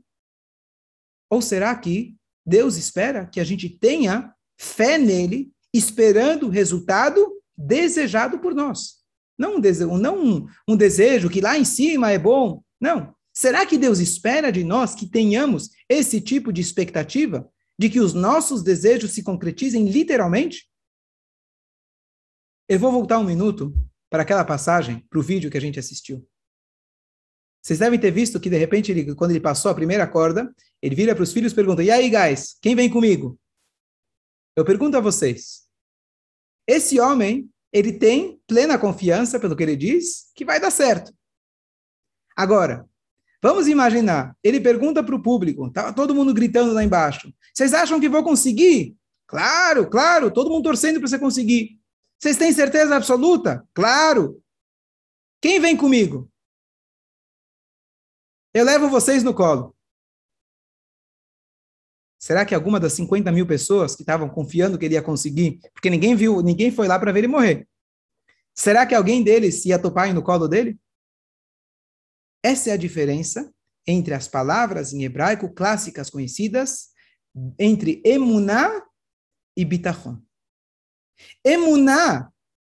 [1.29, 2.15] Ou será que
[2.51, 7.25] Deus espera que a gente tenha fé nele, esperando o resultado
[7.57, 8.97] desejado por nós?
[9.39, 12.61] Não um desejo, não um, um desejo que lá em cima é bom.
[12.81, 13.15] Não.
[13.33, 17.49] Será que Deus espera de nós que tenhamos esse tipo de expectativa?
[17.79, 20.69] De que os nossos desejos se concretizem literalmente?
[22.69, 23.73] Eu vou voltar um minuto
[24.11, 26.29] para aquela passagem, para o vídeo que a gente assistiu.
[27.63, 30.95] Vocês devem ter visto que, de repente, ele, quando ele passou a primeira corda, ele
[30.95, 33.39] vira para os filhos e pergunta: E aí, guys, quem vem comigo?
[34.57, 35.69] Eu pergunto a vocês:
[36.67, 41.13] esse homem, ele tem plena confiança, pelo que ele diz, que vai dar certo.
[42.37, 42.89] Agora,
[43.43, 48.01] vamos imaginar: ele pergunta para o público, tá todo mundo gritando lá embaixo: Vocês acham
[48.01, 48.97] que vou conseguir?
[49.27, 51.79] Claro, claro, todo mundo torcendo para você conseguir.
[52.19, 53.67] Vocês têm certeza absoluta?
[53.75, 54.43] Claro.
[55.41, 56.30] Quem vem comigo?
[58.53, 59.77] Eu levo vocês no colo.
[62.19, 65.89] Será que alguma das 50 mil pessoas que estavam confiando que ele ia conseguir, porque
[65.89, 67.67] ninguém viu, ninguém foi lá para ver ele morrer,
[68.55, 70.79] será que alguém deles ia topar no colo dele?
[72.43, 73.51] Essa é a diferença
[73.87, 76.91] entre as palavras em hebraico clássicas conhecidas
[77.59, 78.83] entre emuná
[79.57, 80.21] e bitachon.
[81.45, 82.31] Emuná,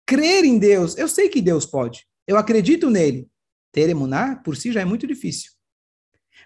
[0.06, 0.98] crer em Deus.
[0.98, 2.08] Eu sei que Deus pode.
[2.28, 3.30] Eu acredito nele.
[3.72, 5.52] Ter emuná, por si, já é muito difícil.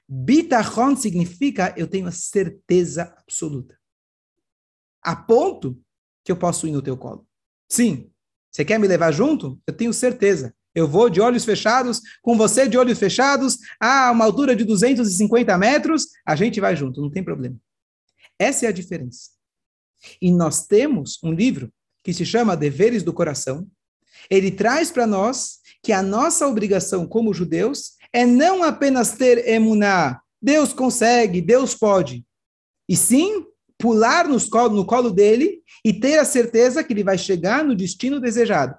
[0.08, 3.78] Bitachon significa eu tenho a certeza absoluta.
[5.02, 5.80] A ponto
[6.24, 7.28] que eu posso ir no teu colo.
[7.70, 8.12] Sim.
[8.52, 9.60] Você quer me levar junto?
[9.68, 10.56] Eu tenho certeza.
[10.74, 15.58] Eu vou de olhos fechados, com você de olhos fechados, a uma altura de 250
[15.58, 17.58] metros, a gente vai junto, não tem problema.
[18.38, 19.32] Essa é a diferença.
[20.22, 21.72] E nós temos um livro
[22.04, 23.68] que se chama Deveres do Coração,
[24.30, 30.22] ele traz para nós que a nossa obrigação como judeus é não apenas ter emuná,
[30.42, 32.26] Deus consegue, Deus pode,
[32.88, 33.46] e sim
[33.78, 37.76] pular no colo, no colo dele e ter a certeza que ele vai chegar no
[37.76, 38.74] destino desejado.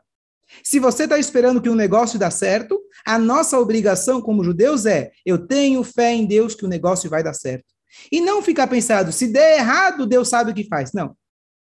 [0.65, 5.11] Se você está esperando que um negócio dá certo, a nossa obrigação como judeus é:
[5.27, 7.67] eu tenho fé em Deus que o negócio vai dar certo.
[8.11, 10.93] E não ficar pensando, se der errado, Deus sabe o que faz.
[10.95, 11.15] Não.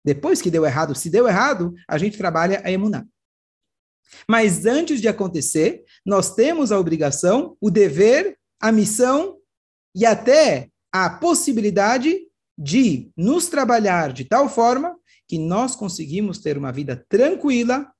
[0.04, 3.06] Depois que deu errado, se deu errado, a gente trabalha a emunar.
[4.28, 9.38] Mas antes de acontecer, nós temos a obrigação, o dever, a missão
[9.94, 14.96] e até a possibilidade de nos trabalhar de tal forma
[15.26, 17.90] que nós conseguimos ter uma vida tranquila,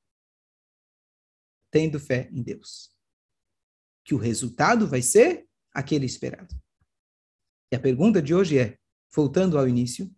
[1.71, 2.91] tendo fé em Deus.
[4.05, 6.55] Que o resultado vai ser aquele esperado.
[7.73, 8.77] E a pergunta de hoje é,
[9.15, 10.11] voltando ao início,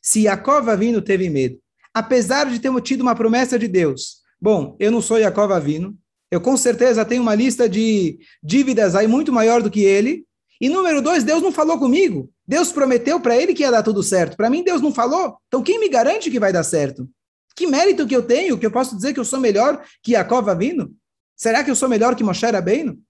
[0.00, 1.62] se Jacob Avino teve medo,
[1.92, 5.96] apesar de ter tido uma promessa de Deus, bom, eu não sou Jacob Avino,
[6.28, 10.26] eu com certeza tenho uma lista de dívidas aí muito maior do que ele,
[10.60, 12.32] e número dois, Deus não falou comigo.
[12.46, 14.36] Deus prometeu para ele que ia dar tudo certo.
[14.36, 15.36] Para mim, Deus não falou.
[15.48, 17.10] Então, quem me garante que vai dar certo?
[17.56, 20.48] Que mérito que eu tenho que eu posso dizer que eu sou melhor que Jacob
[20.48, 20.94] Avino?
[21.36, 23.02] Será que eu sou melhor que Moshe Rabbeinu?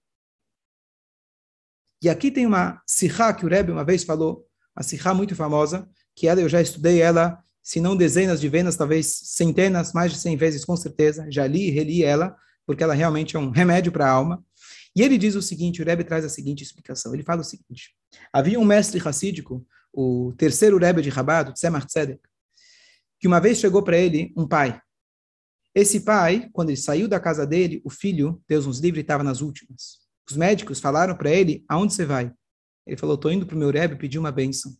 [2.01, 5.87] E aqui tem uma sirra que o Rebbe uma vez falou, uma sirra muito famosa,
[6.15, 10.19] que ela eu já estudei ela, se não dezenas de vezes, talvez centenas, mais de
[10.19, 13.91] cem vezes com certeza, já li e reli ela, porque ela realmente é um remédio
[13.91, 14.43] para a alma.
[14.93, 17.95] E ele diz o seguinte, o Rebbe traz a seguinte explicação, ele fala o seguinte,
[18.31, 22.21] havia um mestre racídico, o terceiro Rebbe de Rabat, Tzemach Tzedek,
[23.19, 24.79] que uma vez chegou para ele um pai.
[25.73, 29.41] Esse pai, quando ele saiu da casa dele, o filho, Deus nos livre, estava nas
[29.41, 30.03] últimas.
[30.29, 32.31] os médicos falaram para ele, aonde você vai?
[32.85, 34.75] Ele falou, estou indo para o meu Rebbe pedir uma bênção.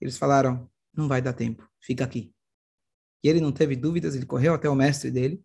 [0.00, 2.32] Eles falaram, não vai dar tempo, fica aqui.
[3.22, 5.44] E ele não teve dúvidas, ele correu até o mestre dele,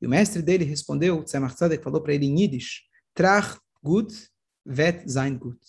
[0.00, 2.82] e o mestre dele respondeu, Tzemach Tzedek falou para ele em Yiddish,
[3.14, 4.12] Trach gut,
[4.64, 5.60] vet sein gut.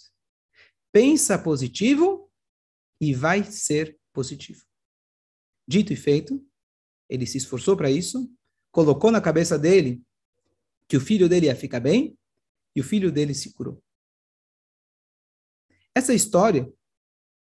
[0.92, 2.32] Pensa positivo
[3.00, 4.66] e vai ser positivo.
[5.68, 6.46] Dito e feito,
[7.10, 8.32] ele se esforçou para isso,
[8.72, 10.04] colocou na cabeça dele
[10.88, 12.18] que o filho dele ia ficar bem,
[12.76, 13.82] e o filho dele se curou.
[15.94, 16.72] Essa história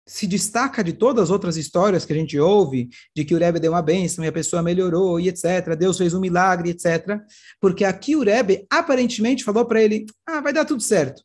[0.06, 3.60] se destaca de todas as outras histórias que a gente ouve, de que o Rebbe
[3.60, 5.76] deu uma bênção e a pessoa melhorou e etc.
[5.78, 7.20] Deus fez um milagre, etc.
[7.60, 11.22] Porque aqui o Rebbe aparentemente falou para ele: ah, vai dar tudo certo.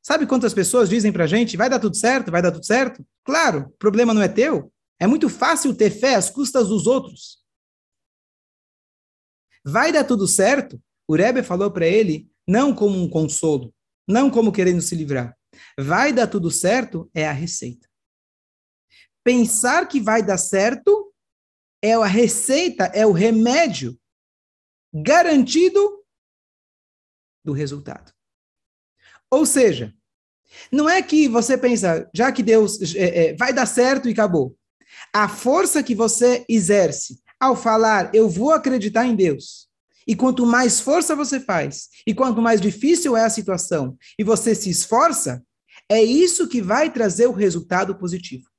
[0.00, 3.04] Sabe quantas pessoas dizem para a gente: vai dar tudo certo, vai dar tudo certo?
[3.24, 4.72] Claro, o problema não é teu.
[5.00, 7.38] É muito fácil ter fé às custas dos outros.
[9.64, 10.80] Vai dar tudo certo?
[11.08, 13.74] O Rebbe falou para ele, não como um consolo,
[14.06, 15.36] não como querendo se livrar.
[15.78, 17.91] Vai dar tudo certo é a receita
[19.24, 21.12] pensar que vai dar certo
[21.82, 23.98] é a receita, é o remédio
[24.92, 26.04] garantido
[27.44, 28.12] do resultado.
[29.30, 29.94] Ou seja,
[30.70, 34.56] não é que você pensa, já que Deus é, é, vai dar certo e acabou.
[35.12, 39.68] A força que você exerce ao falar, eu vou acreditar em Deus,
[40.06, 44.54] e quanto mais força você faz, e quanto mais difícil é a situação, e você
[44.54, 45.44] se esforça,
[45.88, 48.51] é isso que vai trazer o resultado positivo.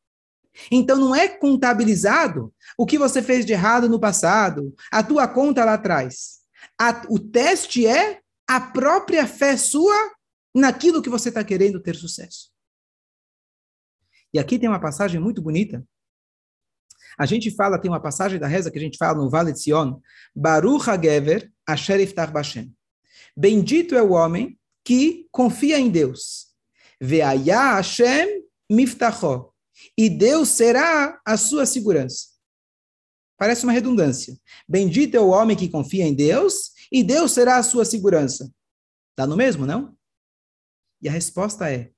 [0.72, 5.66] Então não é contabilizado o que você fez de errado no passado, a tua conta
[5.66, 6.40] lá atrás.
[6.80, 10.12] A, o teste é a própria fé sua
[10.54, 12.52] naquilo que você está querendo ter sucesso.
[14.34, 15.86] E aqui tem uma passagem muito bonita.
[17.18, 19.62] A gente fala, tem uma passagem da reza que a gente fala no Vale de
[19.62, 20.00] Sion,
[20.36, 22.74] Baruch HaGever Asher Iftach Bashem.
[23.38, 26.48] Bendito é o homem que confia em Deus.
[27.00, 29.53] Ve'ayah Hashem Miftacho
[29.98, 32.28] e Deus será a sua segurança.
[33.38, 34.38] Parece uma redundância.
[34.68, 38.52] Bendito é o homem que confia em Deus, e Deus será a sua segurança.
[39.18, 39.98] Dá no mesmo, não?
[41.02, 41.92] E a resposta é: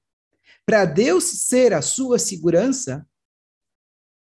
[0.66, 3.08] para Deus ser a sua segurança,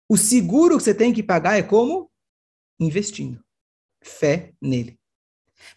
[0.10, 2.12] o seguro que você tem que pagar é como?
[2.80, 3.44] Investindo.
[4.04, 5.00] Fé nele.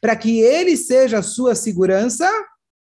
[0.00, 2.30] Para que ele seja a sua segurança,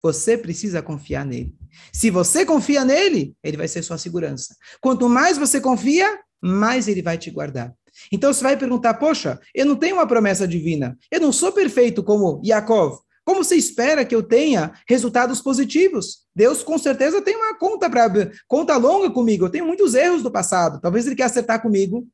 [0.02, 1.56] você precisa confiar nele.
[1.94, 4.56] Se você confia nele, ele vai ser sua segurança.
[4.82, 7.74] Quanto mais você confia, mais ele vai te guardar.
[8.12, 10.98] Então você vai perguntar: Poxa, eu não tenho uma promessa divina.
[11.10, 13.00] Eu não sou perfeito como Yaakov.
[13.24, 16.26] Como você espera que eu tenha resultados positivos?
[16.36, 19.46] Deus com certeza tem uma conta para conta longa comigo.
[19.46, 20.82] Eu tenho muitos erros do passado.
[20.82, 22.08] Talvez ele quer acertar comigo.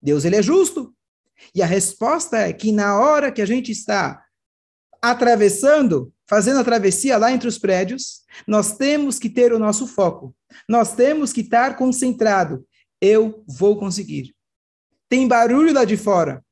[0.00, 0.94] Deus ele é justo.
[1.54, 4.23] E a resposta é que na hora que a gente está
[5.10, 10.34] atravessando fazendo a travessia lá entre os prédios, nós temos que ter o nosso foco.
[10.68, 12.66] Nós temos que estar concentrado.
[13.00, 14.34] Eu vou conseguir.
[15.08, 16.44] Tem barulho lá de fora.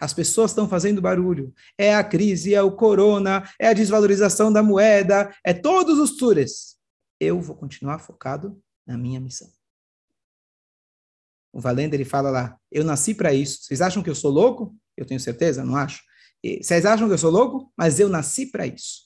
[0.00, 1.54] As pessoas estão fazendo barulho.
[1.78, 6.76] É a crise, é o corona, é a desvalorização da moeda, é todos os tures.
[7.20, 9.48] Eu vou continuar focado na minha missão.
[11.52, 13.62] O Valendo ele fala lá: Eu nasci para isso.
[13.62, 14.74] Vocês acham que eu sou louco?
[14.96, 16.02] Eu tenho certeza, não acho.
[16.42, 17.72] Vocês acham que eu sou louco?
[17.76, 19.02] Mas eu nasci para isso.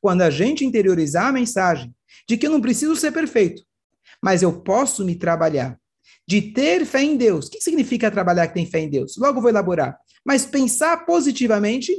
[0.00, 1.94] Quando a gente interiorizar a mensagem
[2.28, 3.62] de que eu não preciso ser perfeito,
[4.22, 5.78] mas eu posso me trabalhar,
[6.26, 7.46] de ter fé em Deus.
[7.46, 9.16] O que significa trabalhar que tem fé em Deus?
[9.16, 9.98] Logo vou elaborar.
[10.24, 11.92] Mas pensar positivamente,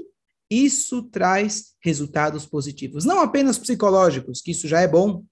[0.50, 3.04] isso traz resultados positivos.
[3.04, 5.24] Não apenas psicológicos, que isso já é bom,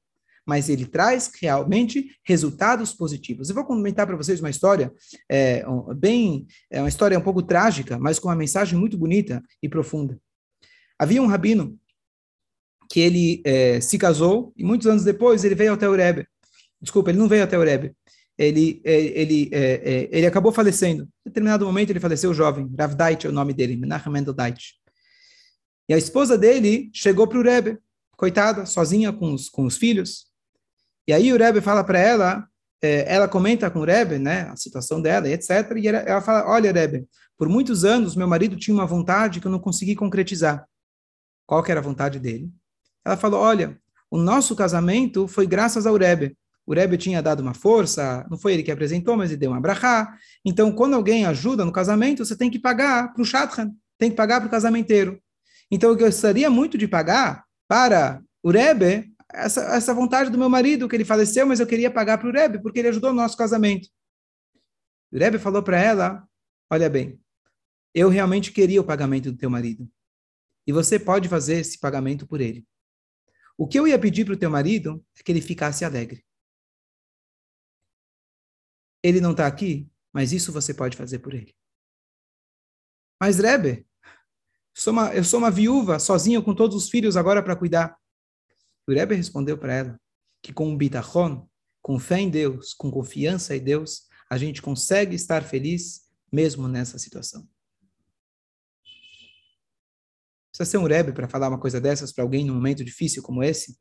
[0.50, 3.50] mas ele traz realmente resultados positivos.
[3.50, 4.92] Eu vou comentar para vocês uma história
[5.30, 5.64] é,
[5.96, 10.20] bem, é uma história um pouco trágica, mas com uma mensagem muito bonita e profunda.
[10.98, 11.78] Havia um rabino
[12.90, 16.26] que ele é, se casou e muitos anos depois ele veio até o Rebbe.
[16.82, 17.94] Desculpa, ele não veio até o Rebbe.
[18.36, 21.04] Ele, é, ele, é, é, ele acabou falecendo.
[21.04, 22.68] Em determinado momento ele faleceu jovem.
[22.76, 24.74] Rav Dait é o nome dele, Menachem Mendel Dait.
[25.88, 27.78] E a esposa dele chegou para o Rebbe,
[28.18, 30.29] coitada, sozinha com os, com os filhos.
[31.10, 32.48] E aí o Rebbe fala para ela,
[32.84, 35.50] é, ela comenta com o Rebbe, né, a situação dela etc.
[35.76, 39.48] E ela, ela fala, olha Rebbe, por muitos anos meu marido tinha uma vontade que
[39.48, 40.68] eu não consegui concretizar.
[41.48, 42.52] Qual que era a vontade dele?
[43.04, 43.76] Ela falou: Olha,
[44.12, 46.38] o nosso casamento foi graças ao Rebbe.
[46.64, 49.60] O Rebbe tinha dado uma força, não foi ele que apresentou, mas ele deu uma
[49.60, 50.16] brachá.
[50.46, 54.16] Então, quando alguém ajuda no casamento, você tem que pagar para o Shatran, tem que
[54.16, 55.20] pagar para o casamenteiro.
[55.72, 60.88] Então, eu gostaria muito de pagar para o Rebbe essa, essa vontade do meu marido,
[60.88, 63.38] que ele faleceu, mas eu queria pagar para o Rebbe, porque ele ajudou no nosso
[63.38, 63.90] casamento.
[65.12, 66.28] O Rebbe falou para ela:
[66.70, 67.20] Olha bem,
[67.94, 69.90] eu realmente queria o pagamento do teu marido.
[70.68, 72.66] E você pode fazer esse pagamento por ele.
[73.58, 76.24] O que eu ia pedir para o teu marido é que ele ficasse alegre.
[79.04, 81.56] Ele não está aqui, mas isso você pode fazer por ele.
[83.22, 83.86] Mas, Rebbe,
[84.74, 87.98] sou uma, eu sou uma viúva, sozinha com todos os filhos agora para cuidar.
[88.90, 90.02] O Rebbe respondeu para ela
[90.42, 91.48] que com um bitachon,
[91.80, 96.98] com fé em Deus, com confiança em Deus, a gente consegue estar feliz mesmo nessa
[96.98, 97.48] situação.
[100.52, 103.44] Precisa ser um Rebbe para falar uma coisa dessas para alguém num momento difícil como
[103.44, 103.78] esse.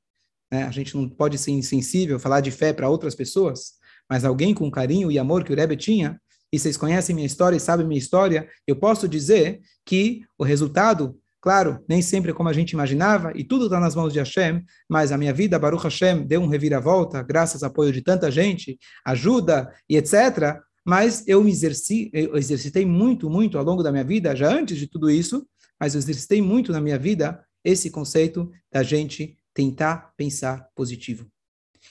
[0.53, 0.65] Né?
[0.65, 3.79] A gente não pode ser insensível, falar de fé para outras pessoas,
[4.11, 6.21] mas alguém com carinho e amor que o Rebbe tinha,
[6.53, 11.19] e vocês conhecem minha história e sabem minha história, eu posso dizer que o resultado,
[11.41, 14.65] claro, nem sempre é como a gente imaginava, e tudo está nas mãos de Hashem,
[14.89, 18.79] mas a minha vida, Baruch Hashem, deu um reviravolta, graças ao apoio de tanta gente,
[19.05, 20.61] ajuda e etc.
[20.85, 24.77] Mas eu me exerci, eu exercitei muito, muito ao longo da minha vida, já antes
[24.79, 25.47] de tudo isso,
[25.79, 31.27] mas eu exercitei muito na minha vida esse conceito da gente tentar pensar positivo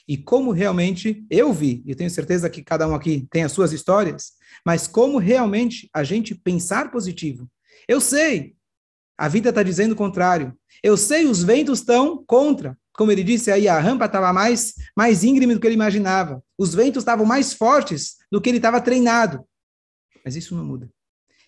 [0.08, 3.74] e como realmente eu vi, e tenho certeza que cada um aqui tem as suas
[3.74, 4.34] histórias,
[4.66, 7.50] mas como realmente a gente pensar positivo.
[7.88, 8.56] Eu sei,
[9.18, 10.58] a vida está dizendo o contrário.
[10.84, 12.78] Eu sei, os ventos estão contra.
[12.94, 16.44] Como ele disse aí, a rampa estava mais, mais íngreme do que ele imaginava.
[16.58, 19.46] Os ventos estavam mais fortes do que ele estava treinado.
[20.24, 20.90] Mas isso não muda.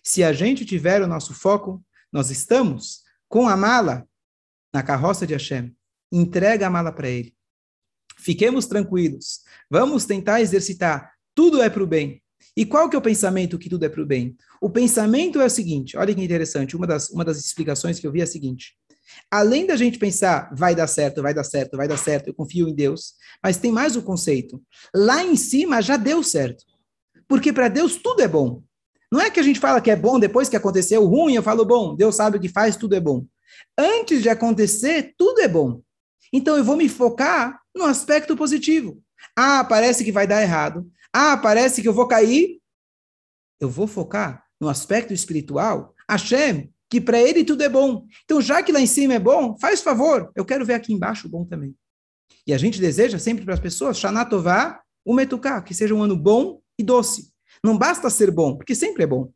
[0.02, 4.06] Se a gente tiver o nosso foco, nós estamos com a mala
[4.72, 5.74] na carroça de Hashem.
[6.12, 7.34] Entrega a mala para ele
[8.20, 9.40] Fiquemos tranquilos.
[9.68, 11.14] Vamos tentar exercitar.
[11.34, 12.22] Tudo é para o bem.
[12.56, 14.36] E qual que é o pensamento que tudo é para o bem?
[14.60, 18.12] O pensamento é o seguinte, olha que interessante, uma das, uma das explicações que eu
[18.12, 18.74] vi é a seguinte,
[19.30, 22.68] além da gente pensar, vai dar certo, vai dar certo, vai dar certo, eu confio
[22.68, 24.62] em Deus, mas tem mais o conceito,
[24.94, 26.64] lá em cima já deu certo,
[27.28, 28.62] porque para Deus tudo é bom.
[29.12, 31.64] Não é que a gente fala que é bom depois que aconteceu ruim, eu falo
[31.64, 33.26] bom, Deus sabe o que faz, tudo é bom.
[33.76, 35.80] Antes de acontecer, tudo é bom.
[36.32, 39.02] Então eu vou me focar no aspecto positivo.
[39.36, 40.88] Ah, parece que vai dar errado.
[41.12, 42.60] Ah, parece que eu vou cair.
[43.60, 45.94] Eu vou focar no aspecto espiritual.
[46.08, 48.06] Hashem, que para ele tudo é bom.
[48.24, 51.28] Então, já que lá em cima é bom, faz favor, eu quero ver aqui embaixo
[51.28, 51.74] bom também.
[52.46, 56.16] E a gente deseja sempre para as pessoas, Shanatová, o Metuká, que seja um ano
[56.16, 57.30] bom e doce.
[57.62, 59.30] Não basta ser bom, porque sempre é bom.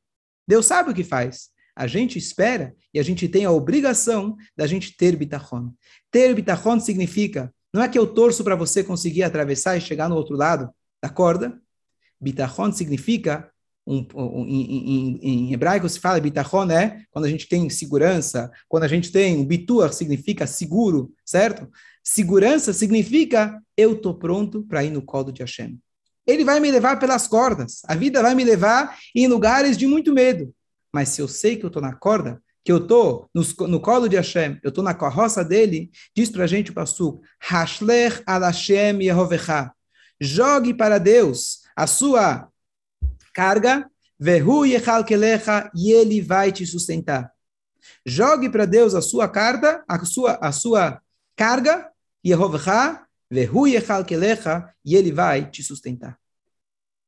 [0.48, 1.50] Deus sabe o que faz.
[1.76, 5.72] A gente espera e a gente tem a obrigação da gente ter bitachon.
[6.10, 10.14] Ter bitachon significa não é que eu torço para você conseguir atravessar e chegar no
[10.14, 10.70] outro lado
[11.02, 11.60] da corda.
[12.24, 13.48] Bitachon significa,
[13.86, 18.50] um, um, em, em, em, hebraico se fala bitachon, é quando a gente tem segurança,
[18.66, 21.68] quando a gente tem bituar, significa seguro, certo?
[22.02, 25.78] Segurança significa eu estou pronto para ir no colo de Hashem.
[26.26, 27.82] Ele vai me levar pelas cordas.
[27.86, 30.54] A vida vai me levar em lugares de muito medo.
[30.92, 34.16] Mas se eu sei que eu estou na corda, que eu estou no, colo de
[34.16, 39.02] Hashem, eu estou na carroça dele, diz para a gente o Passuk, Hashlech al Hashem
[39.02, 39.70] Yehovecha.
[40.18, 42.48] Jogue para Deus a sua
[43.32, 43.90] carga,
[44.64, 47.32] Yechalkelecha, e ele vai te sustentar.
[48.06, 51.00] Jogue para Deus a sua carga, a sua, a sua
[51.36, 51.90] carga,
[53.66, 56.18] Yechalkelecha, e ele vai te sustentar.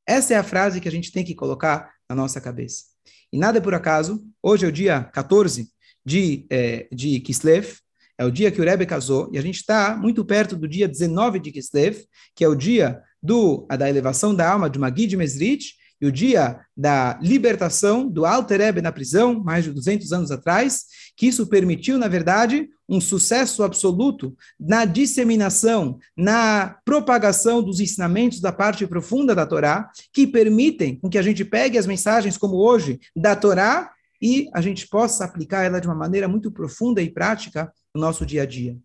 [0.05, 2.83] Essa é a frase que a gente tem que colocar na nossa cabeça.
[3.31, 5.69] E nada é por acaso, hoje é o dia 14
[6.05, 7.77] de, é, de Kislev,
[8.17, 10.87] é o dia que o Rebbe casou, e a gente está muito perto do dia
[10.87, 15.75] 19 de Kislev, que é o dia do, da elevação da alma de Magid Mesrit,
[15.99, 20.85] e o dia da libertação do Alter Rebbe na prisão, mais de 200 anos atrás,
[21.15, 28.51] que isso permitiu, na verdade, um sucesso absoluto na disseminação, na propagação dos ensinamentos da
[28.51, 32.99] parte profunda da Torá, que permitem com que a gente pegue as mensagens como hoje
[33.15, 33.91] da Torá
[34.21, 38.25] e a gente possa aplicar ela de uma maneira muito profunda e prática no nosso
[38.25, 38.77] dia a dia.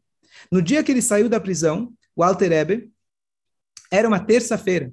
[0.51, 2.92] No dia que ele saiu da prisão, o Alter Rebbe,
[3.93, 4.93] era uma terça-feira,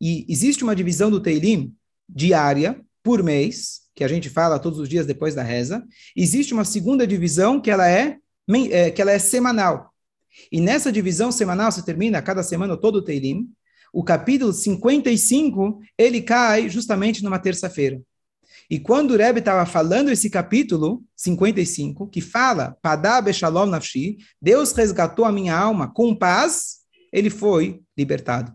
[0.00, 1.72] e existe uma divisão do Teilim
[2.08, 5.84] diária, por mês, que a gente fala todos os dias depois da reza.
[6.16, 8.18] Existe uma segunda divisão que ela é,
[8.70, 9.92] é que ela é semanal.
[10.50, 13.48] E nessa divisão semanal, se termina cada semana todo o Teilim,
[13.92, 18.00] o capítulo 55, ele cai justamente numa terça-feira.
[18.70, 24.72] E quando o Rebbe estava falando esse capítulo 55, que fala, Padab Shalom Nafshi, Deus
[24.72, 26.78] resgatou a minha alma com paz,
[27.12, 28.52] ele foi libertado.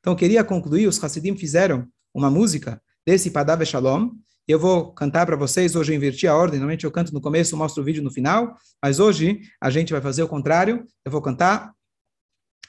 [0.00, 4.10] Então, eu queria concluir, os Hassidim fizeram uma música desse Padav Shalom,
[4.46, 7.54] eu vou cantar para vocês, hoje eu inverti a ordem, normalmente eu canto no começo,
[7.54, 11.20] mostro o vídeo no final, mas hoje a gente vai fazer o contrário, eu vou
[11.20, 11.74] cantar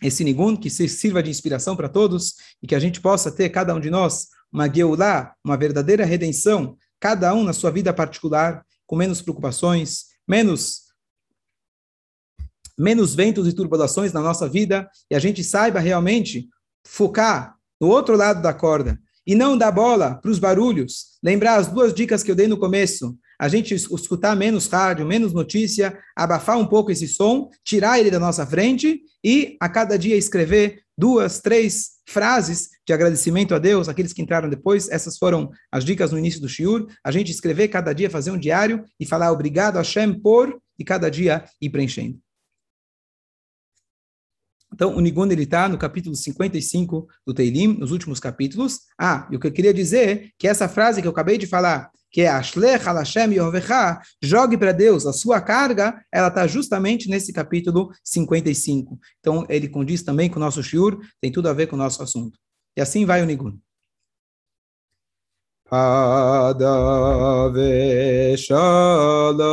[0.01, 3.73] esse Nigun, que sirva de inspiração para todos, e que a gente possa ter, cada
[3.73, 8.95] um de nós, uma Geulah, uma verdadeira redenção, cada um na sua vida particular, com
[8.95, 10.88] menos preocupações, menos
[12.79, 16.47] menos ventos e turbulações na nossa vida e a gente saiba realmente
[16.87, 21.19] focar no outro lado da corda e não dar bola para os barulhos.
[21.21, 23.15] Lembrar as duas dicas que eu dei no começo.
[23.39, 28.19] A gente escutar menos rádio, menos notícia, abafar um pouco esse som, tirar ele da
[28.19, 34.11] nossa frente e a cada dia escrever duas, três frases de agradecimento a Deus, aqueles
[34.11, 37.93] que entraram depois, essas foram as dicas no início do Shiur, a gente escrever cada
[37.93, 42.19] dia, fazer um diário e falar obrigado a Hashem por, e cada dia ir preenchendo.
[44.73, 48.81] Então, o Nigun ele está no capítulo 55 do Teilim, nos últimos capítulos.
[48.99, 51.47] Ah, e o que eu queria dizer é que essa frase que eu acabei de
[51.47, 57.09] falar, que é Ashlech Halashem Yovecha, jogue para Deus a sua carga, ela está justamente
[57.09, 58.99] nesse capítulo 55.
[59.19, 62.01] Então, ele condiz também com o nosso shiur, tem tudo a ver com o nosso
[62.03, 62.37] assunto.
[62.77, 63.57] E assim vai o Nigun.
[65.69, 66.77] Padave
[68.37, 69.49] Shalom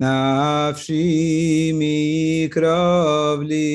[0.00, 3.66] נפשי מקרב לי,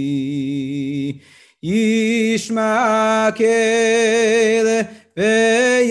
[1.63, 4.81] ישמע כאלה
[5.17, 5.87] ויבנים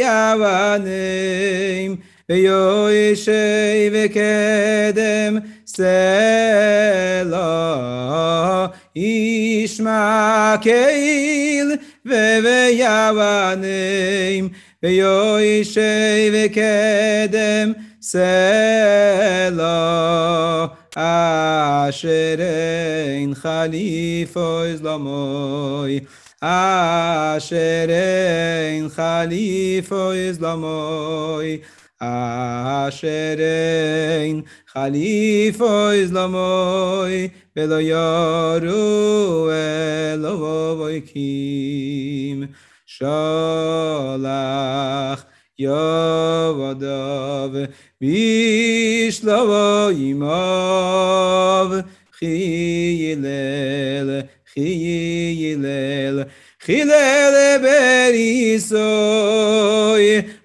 [2.29, 7.41] ויושי וקדם סלו
[8.97, 11.73] ישמע כאל
[14.83, 17.73] ויושי וקדם
[18.03, 18.27] סלע,
[20.97, 26.01] אשר אין חליפו אזלמוי,
[26.41, 31.59] אשר אין חליפו אזלמוי,
[31.99, 42.47] אשר אין חליפו אזלמוי, ולא ירו אלו בויקים.
[43.00, 44.26] שלח
[45.60, 47.50] יבדיו
[48.02, 51.72] בשלבו עמב,
[52.20, 54.22] חי הלל,
[54.54, 56.24] חי הלל,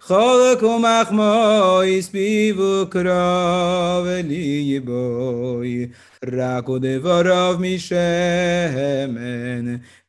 [0.07, 5.87] חילל בריסוי, חולק ומחמוי, סביבו קרוב ליבוי,
[6.35, 7.95] רק ודבריו משמן,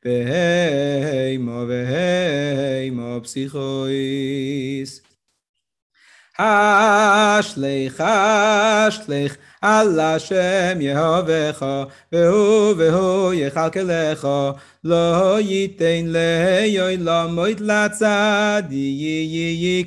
[0.05, 5.01] בהימו והימו פסיכויס.
[6.39, 9.37] השלך, השלך,
[9.67, 11.67] על השם יהבך,
[12.13, 14.29] והוא והוא יכלכלך,
[14.85, 19.13] לא ייתן לילה מוית לצדיק,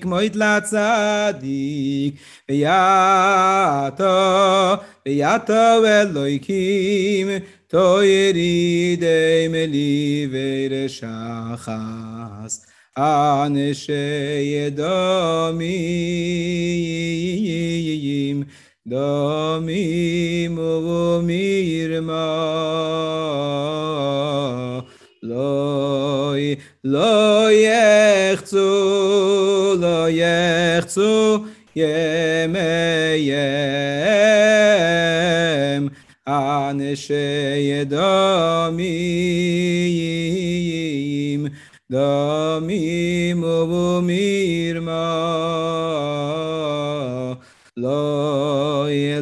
[0.06, 2.16] מוית לצדיק,
[2.50, 4.06] ויעתו,
[5.06, 7.28] ויעתו אלוהיקים,
[7.68, 12.66] תוירידי מליבי רשחס.
[12.98, 14.70] אנשי
[18.89, 20.15] דמים,
[20.55, 22.15] דמים ומרמה,
[25.23, 26.35] לא,
[26.85, 28.65] לא יחצו,
[29.81, 31.45] לא יחצו
[31.77, 31.99] ימיהם,
[36.29, 39.55] אנשי דמים,
[41.93, 44.95] דמים ובמרמה,
[47.77, 48.38] לא,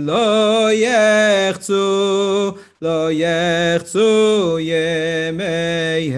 [0.08, 2.51] לא יחצו,
[2.82, 6.18] לא יחצו ימיהם.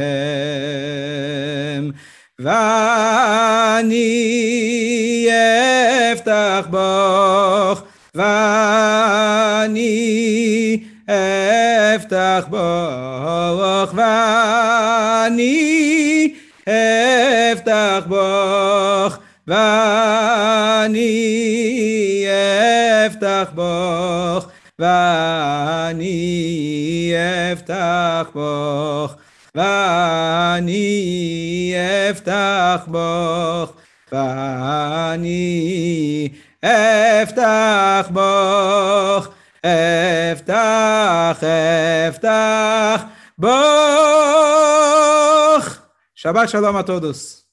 [2.39, 3.97] ואני
[6.13, 7.81] אפתח בך,
[8.15, 9.79] ואני
[11.95, 15.59] אפתח בך, ואני
[17.53, 19.17] אפתח בך,
[19.47, 20.89] ואני
[23.09, 24.45] אפתח בך,
[24.79, 26.13] ואני
[27.53, 29.15] אפתח בך,
[29.55, 30.85] ואני
[32.11, 33.71] אפתח בך,
[34.11, 35.39] ואני
[36.51, 39.27] אפתח בך,
[39.59, 41.43] אפתח,
[42.09, 43.03] אפתח
[43.39, 44.19] בך.
[46.21, 47.48] Shabbat Shalom a.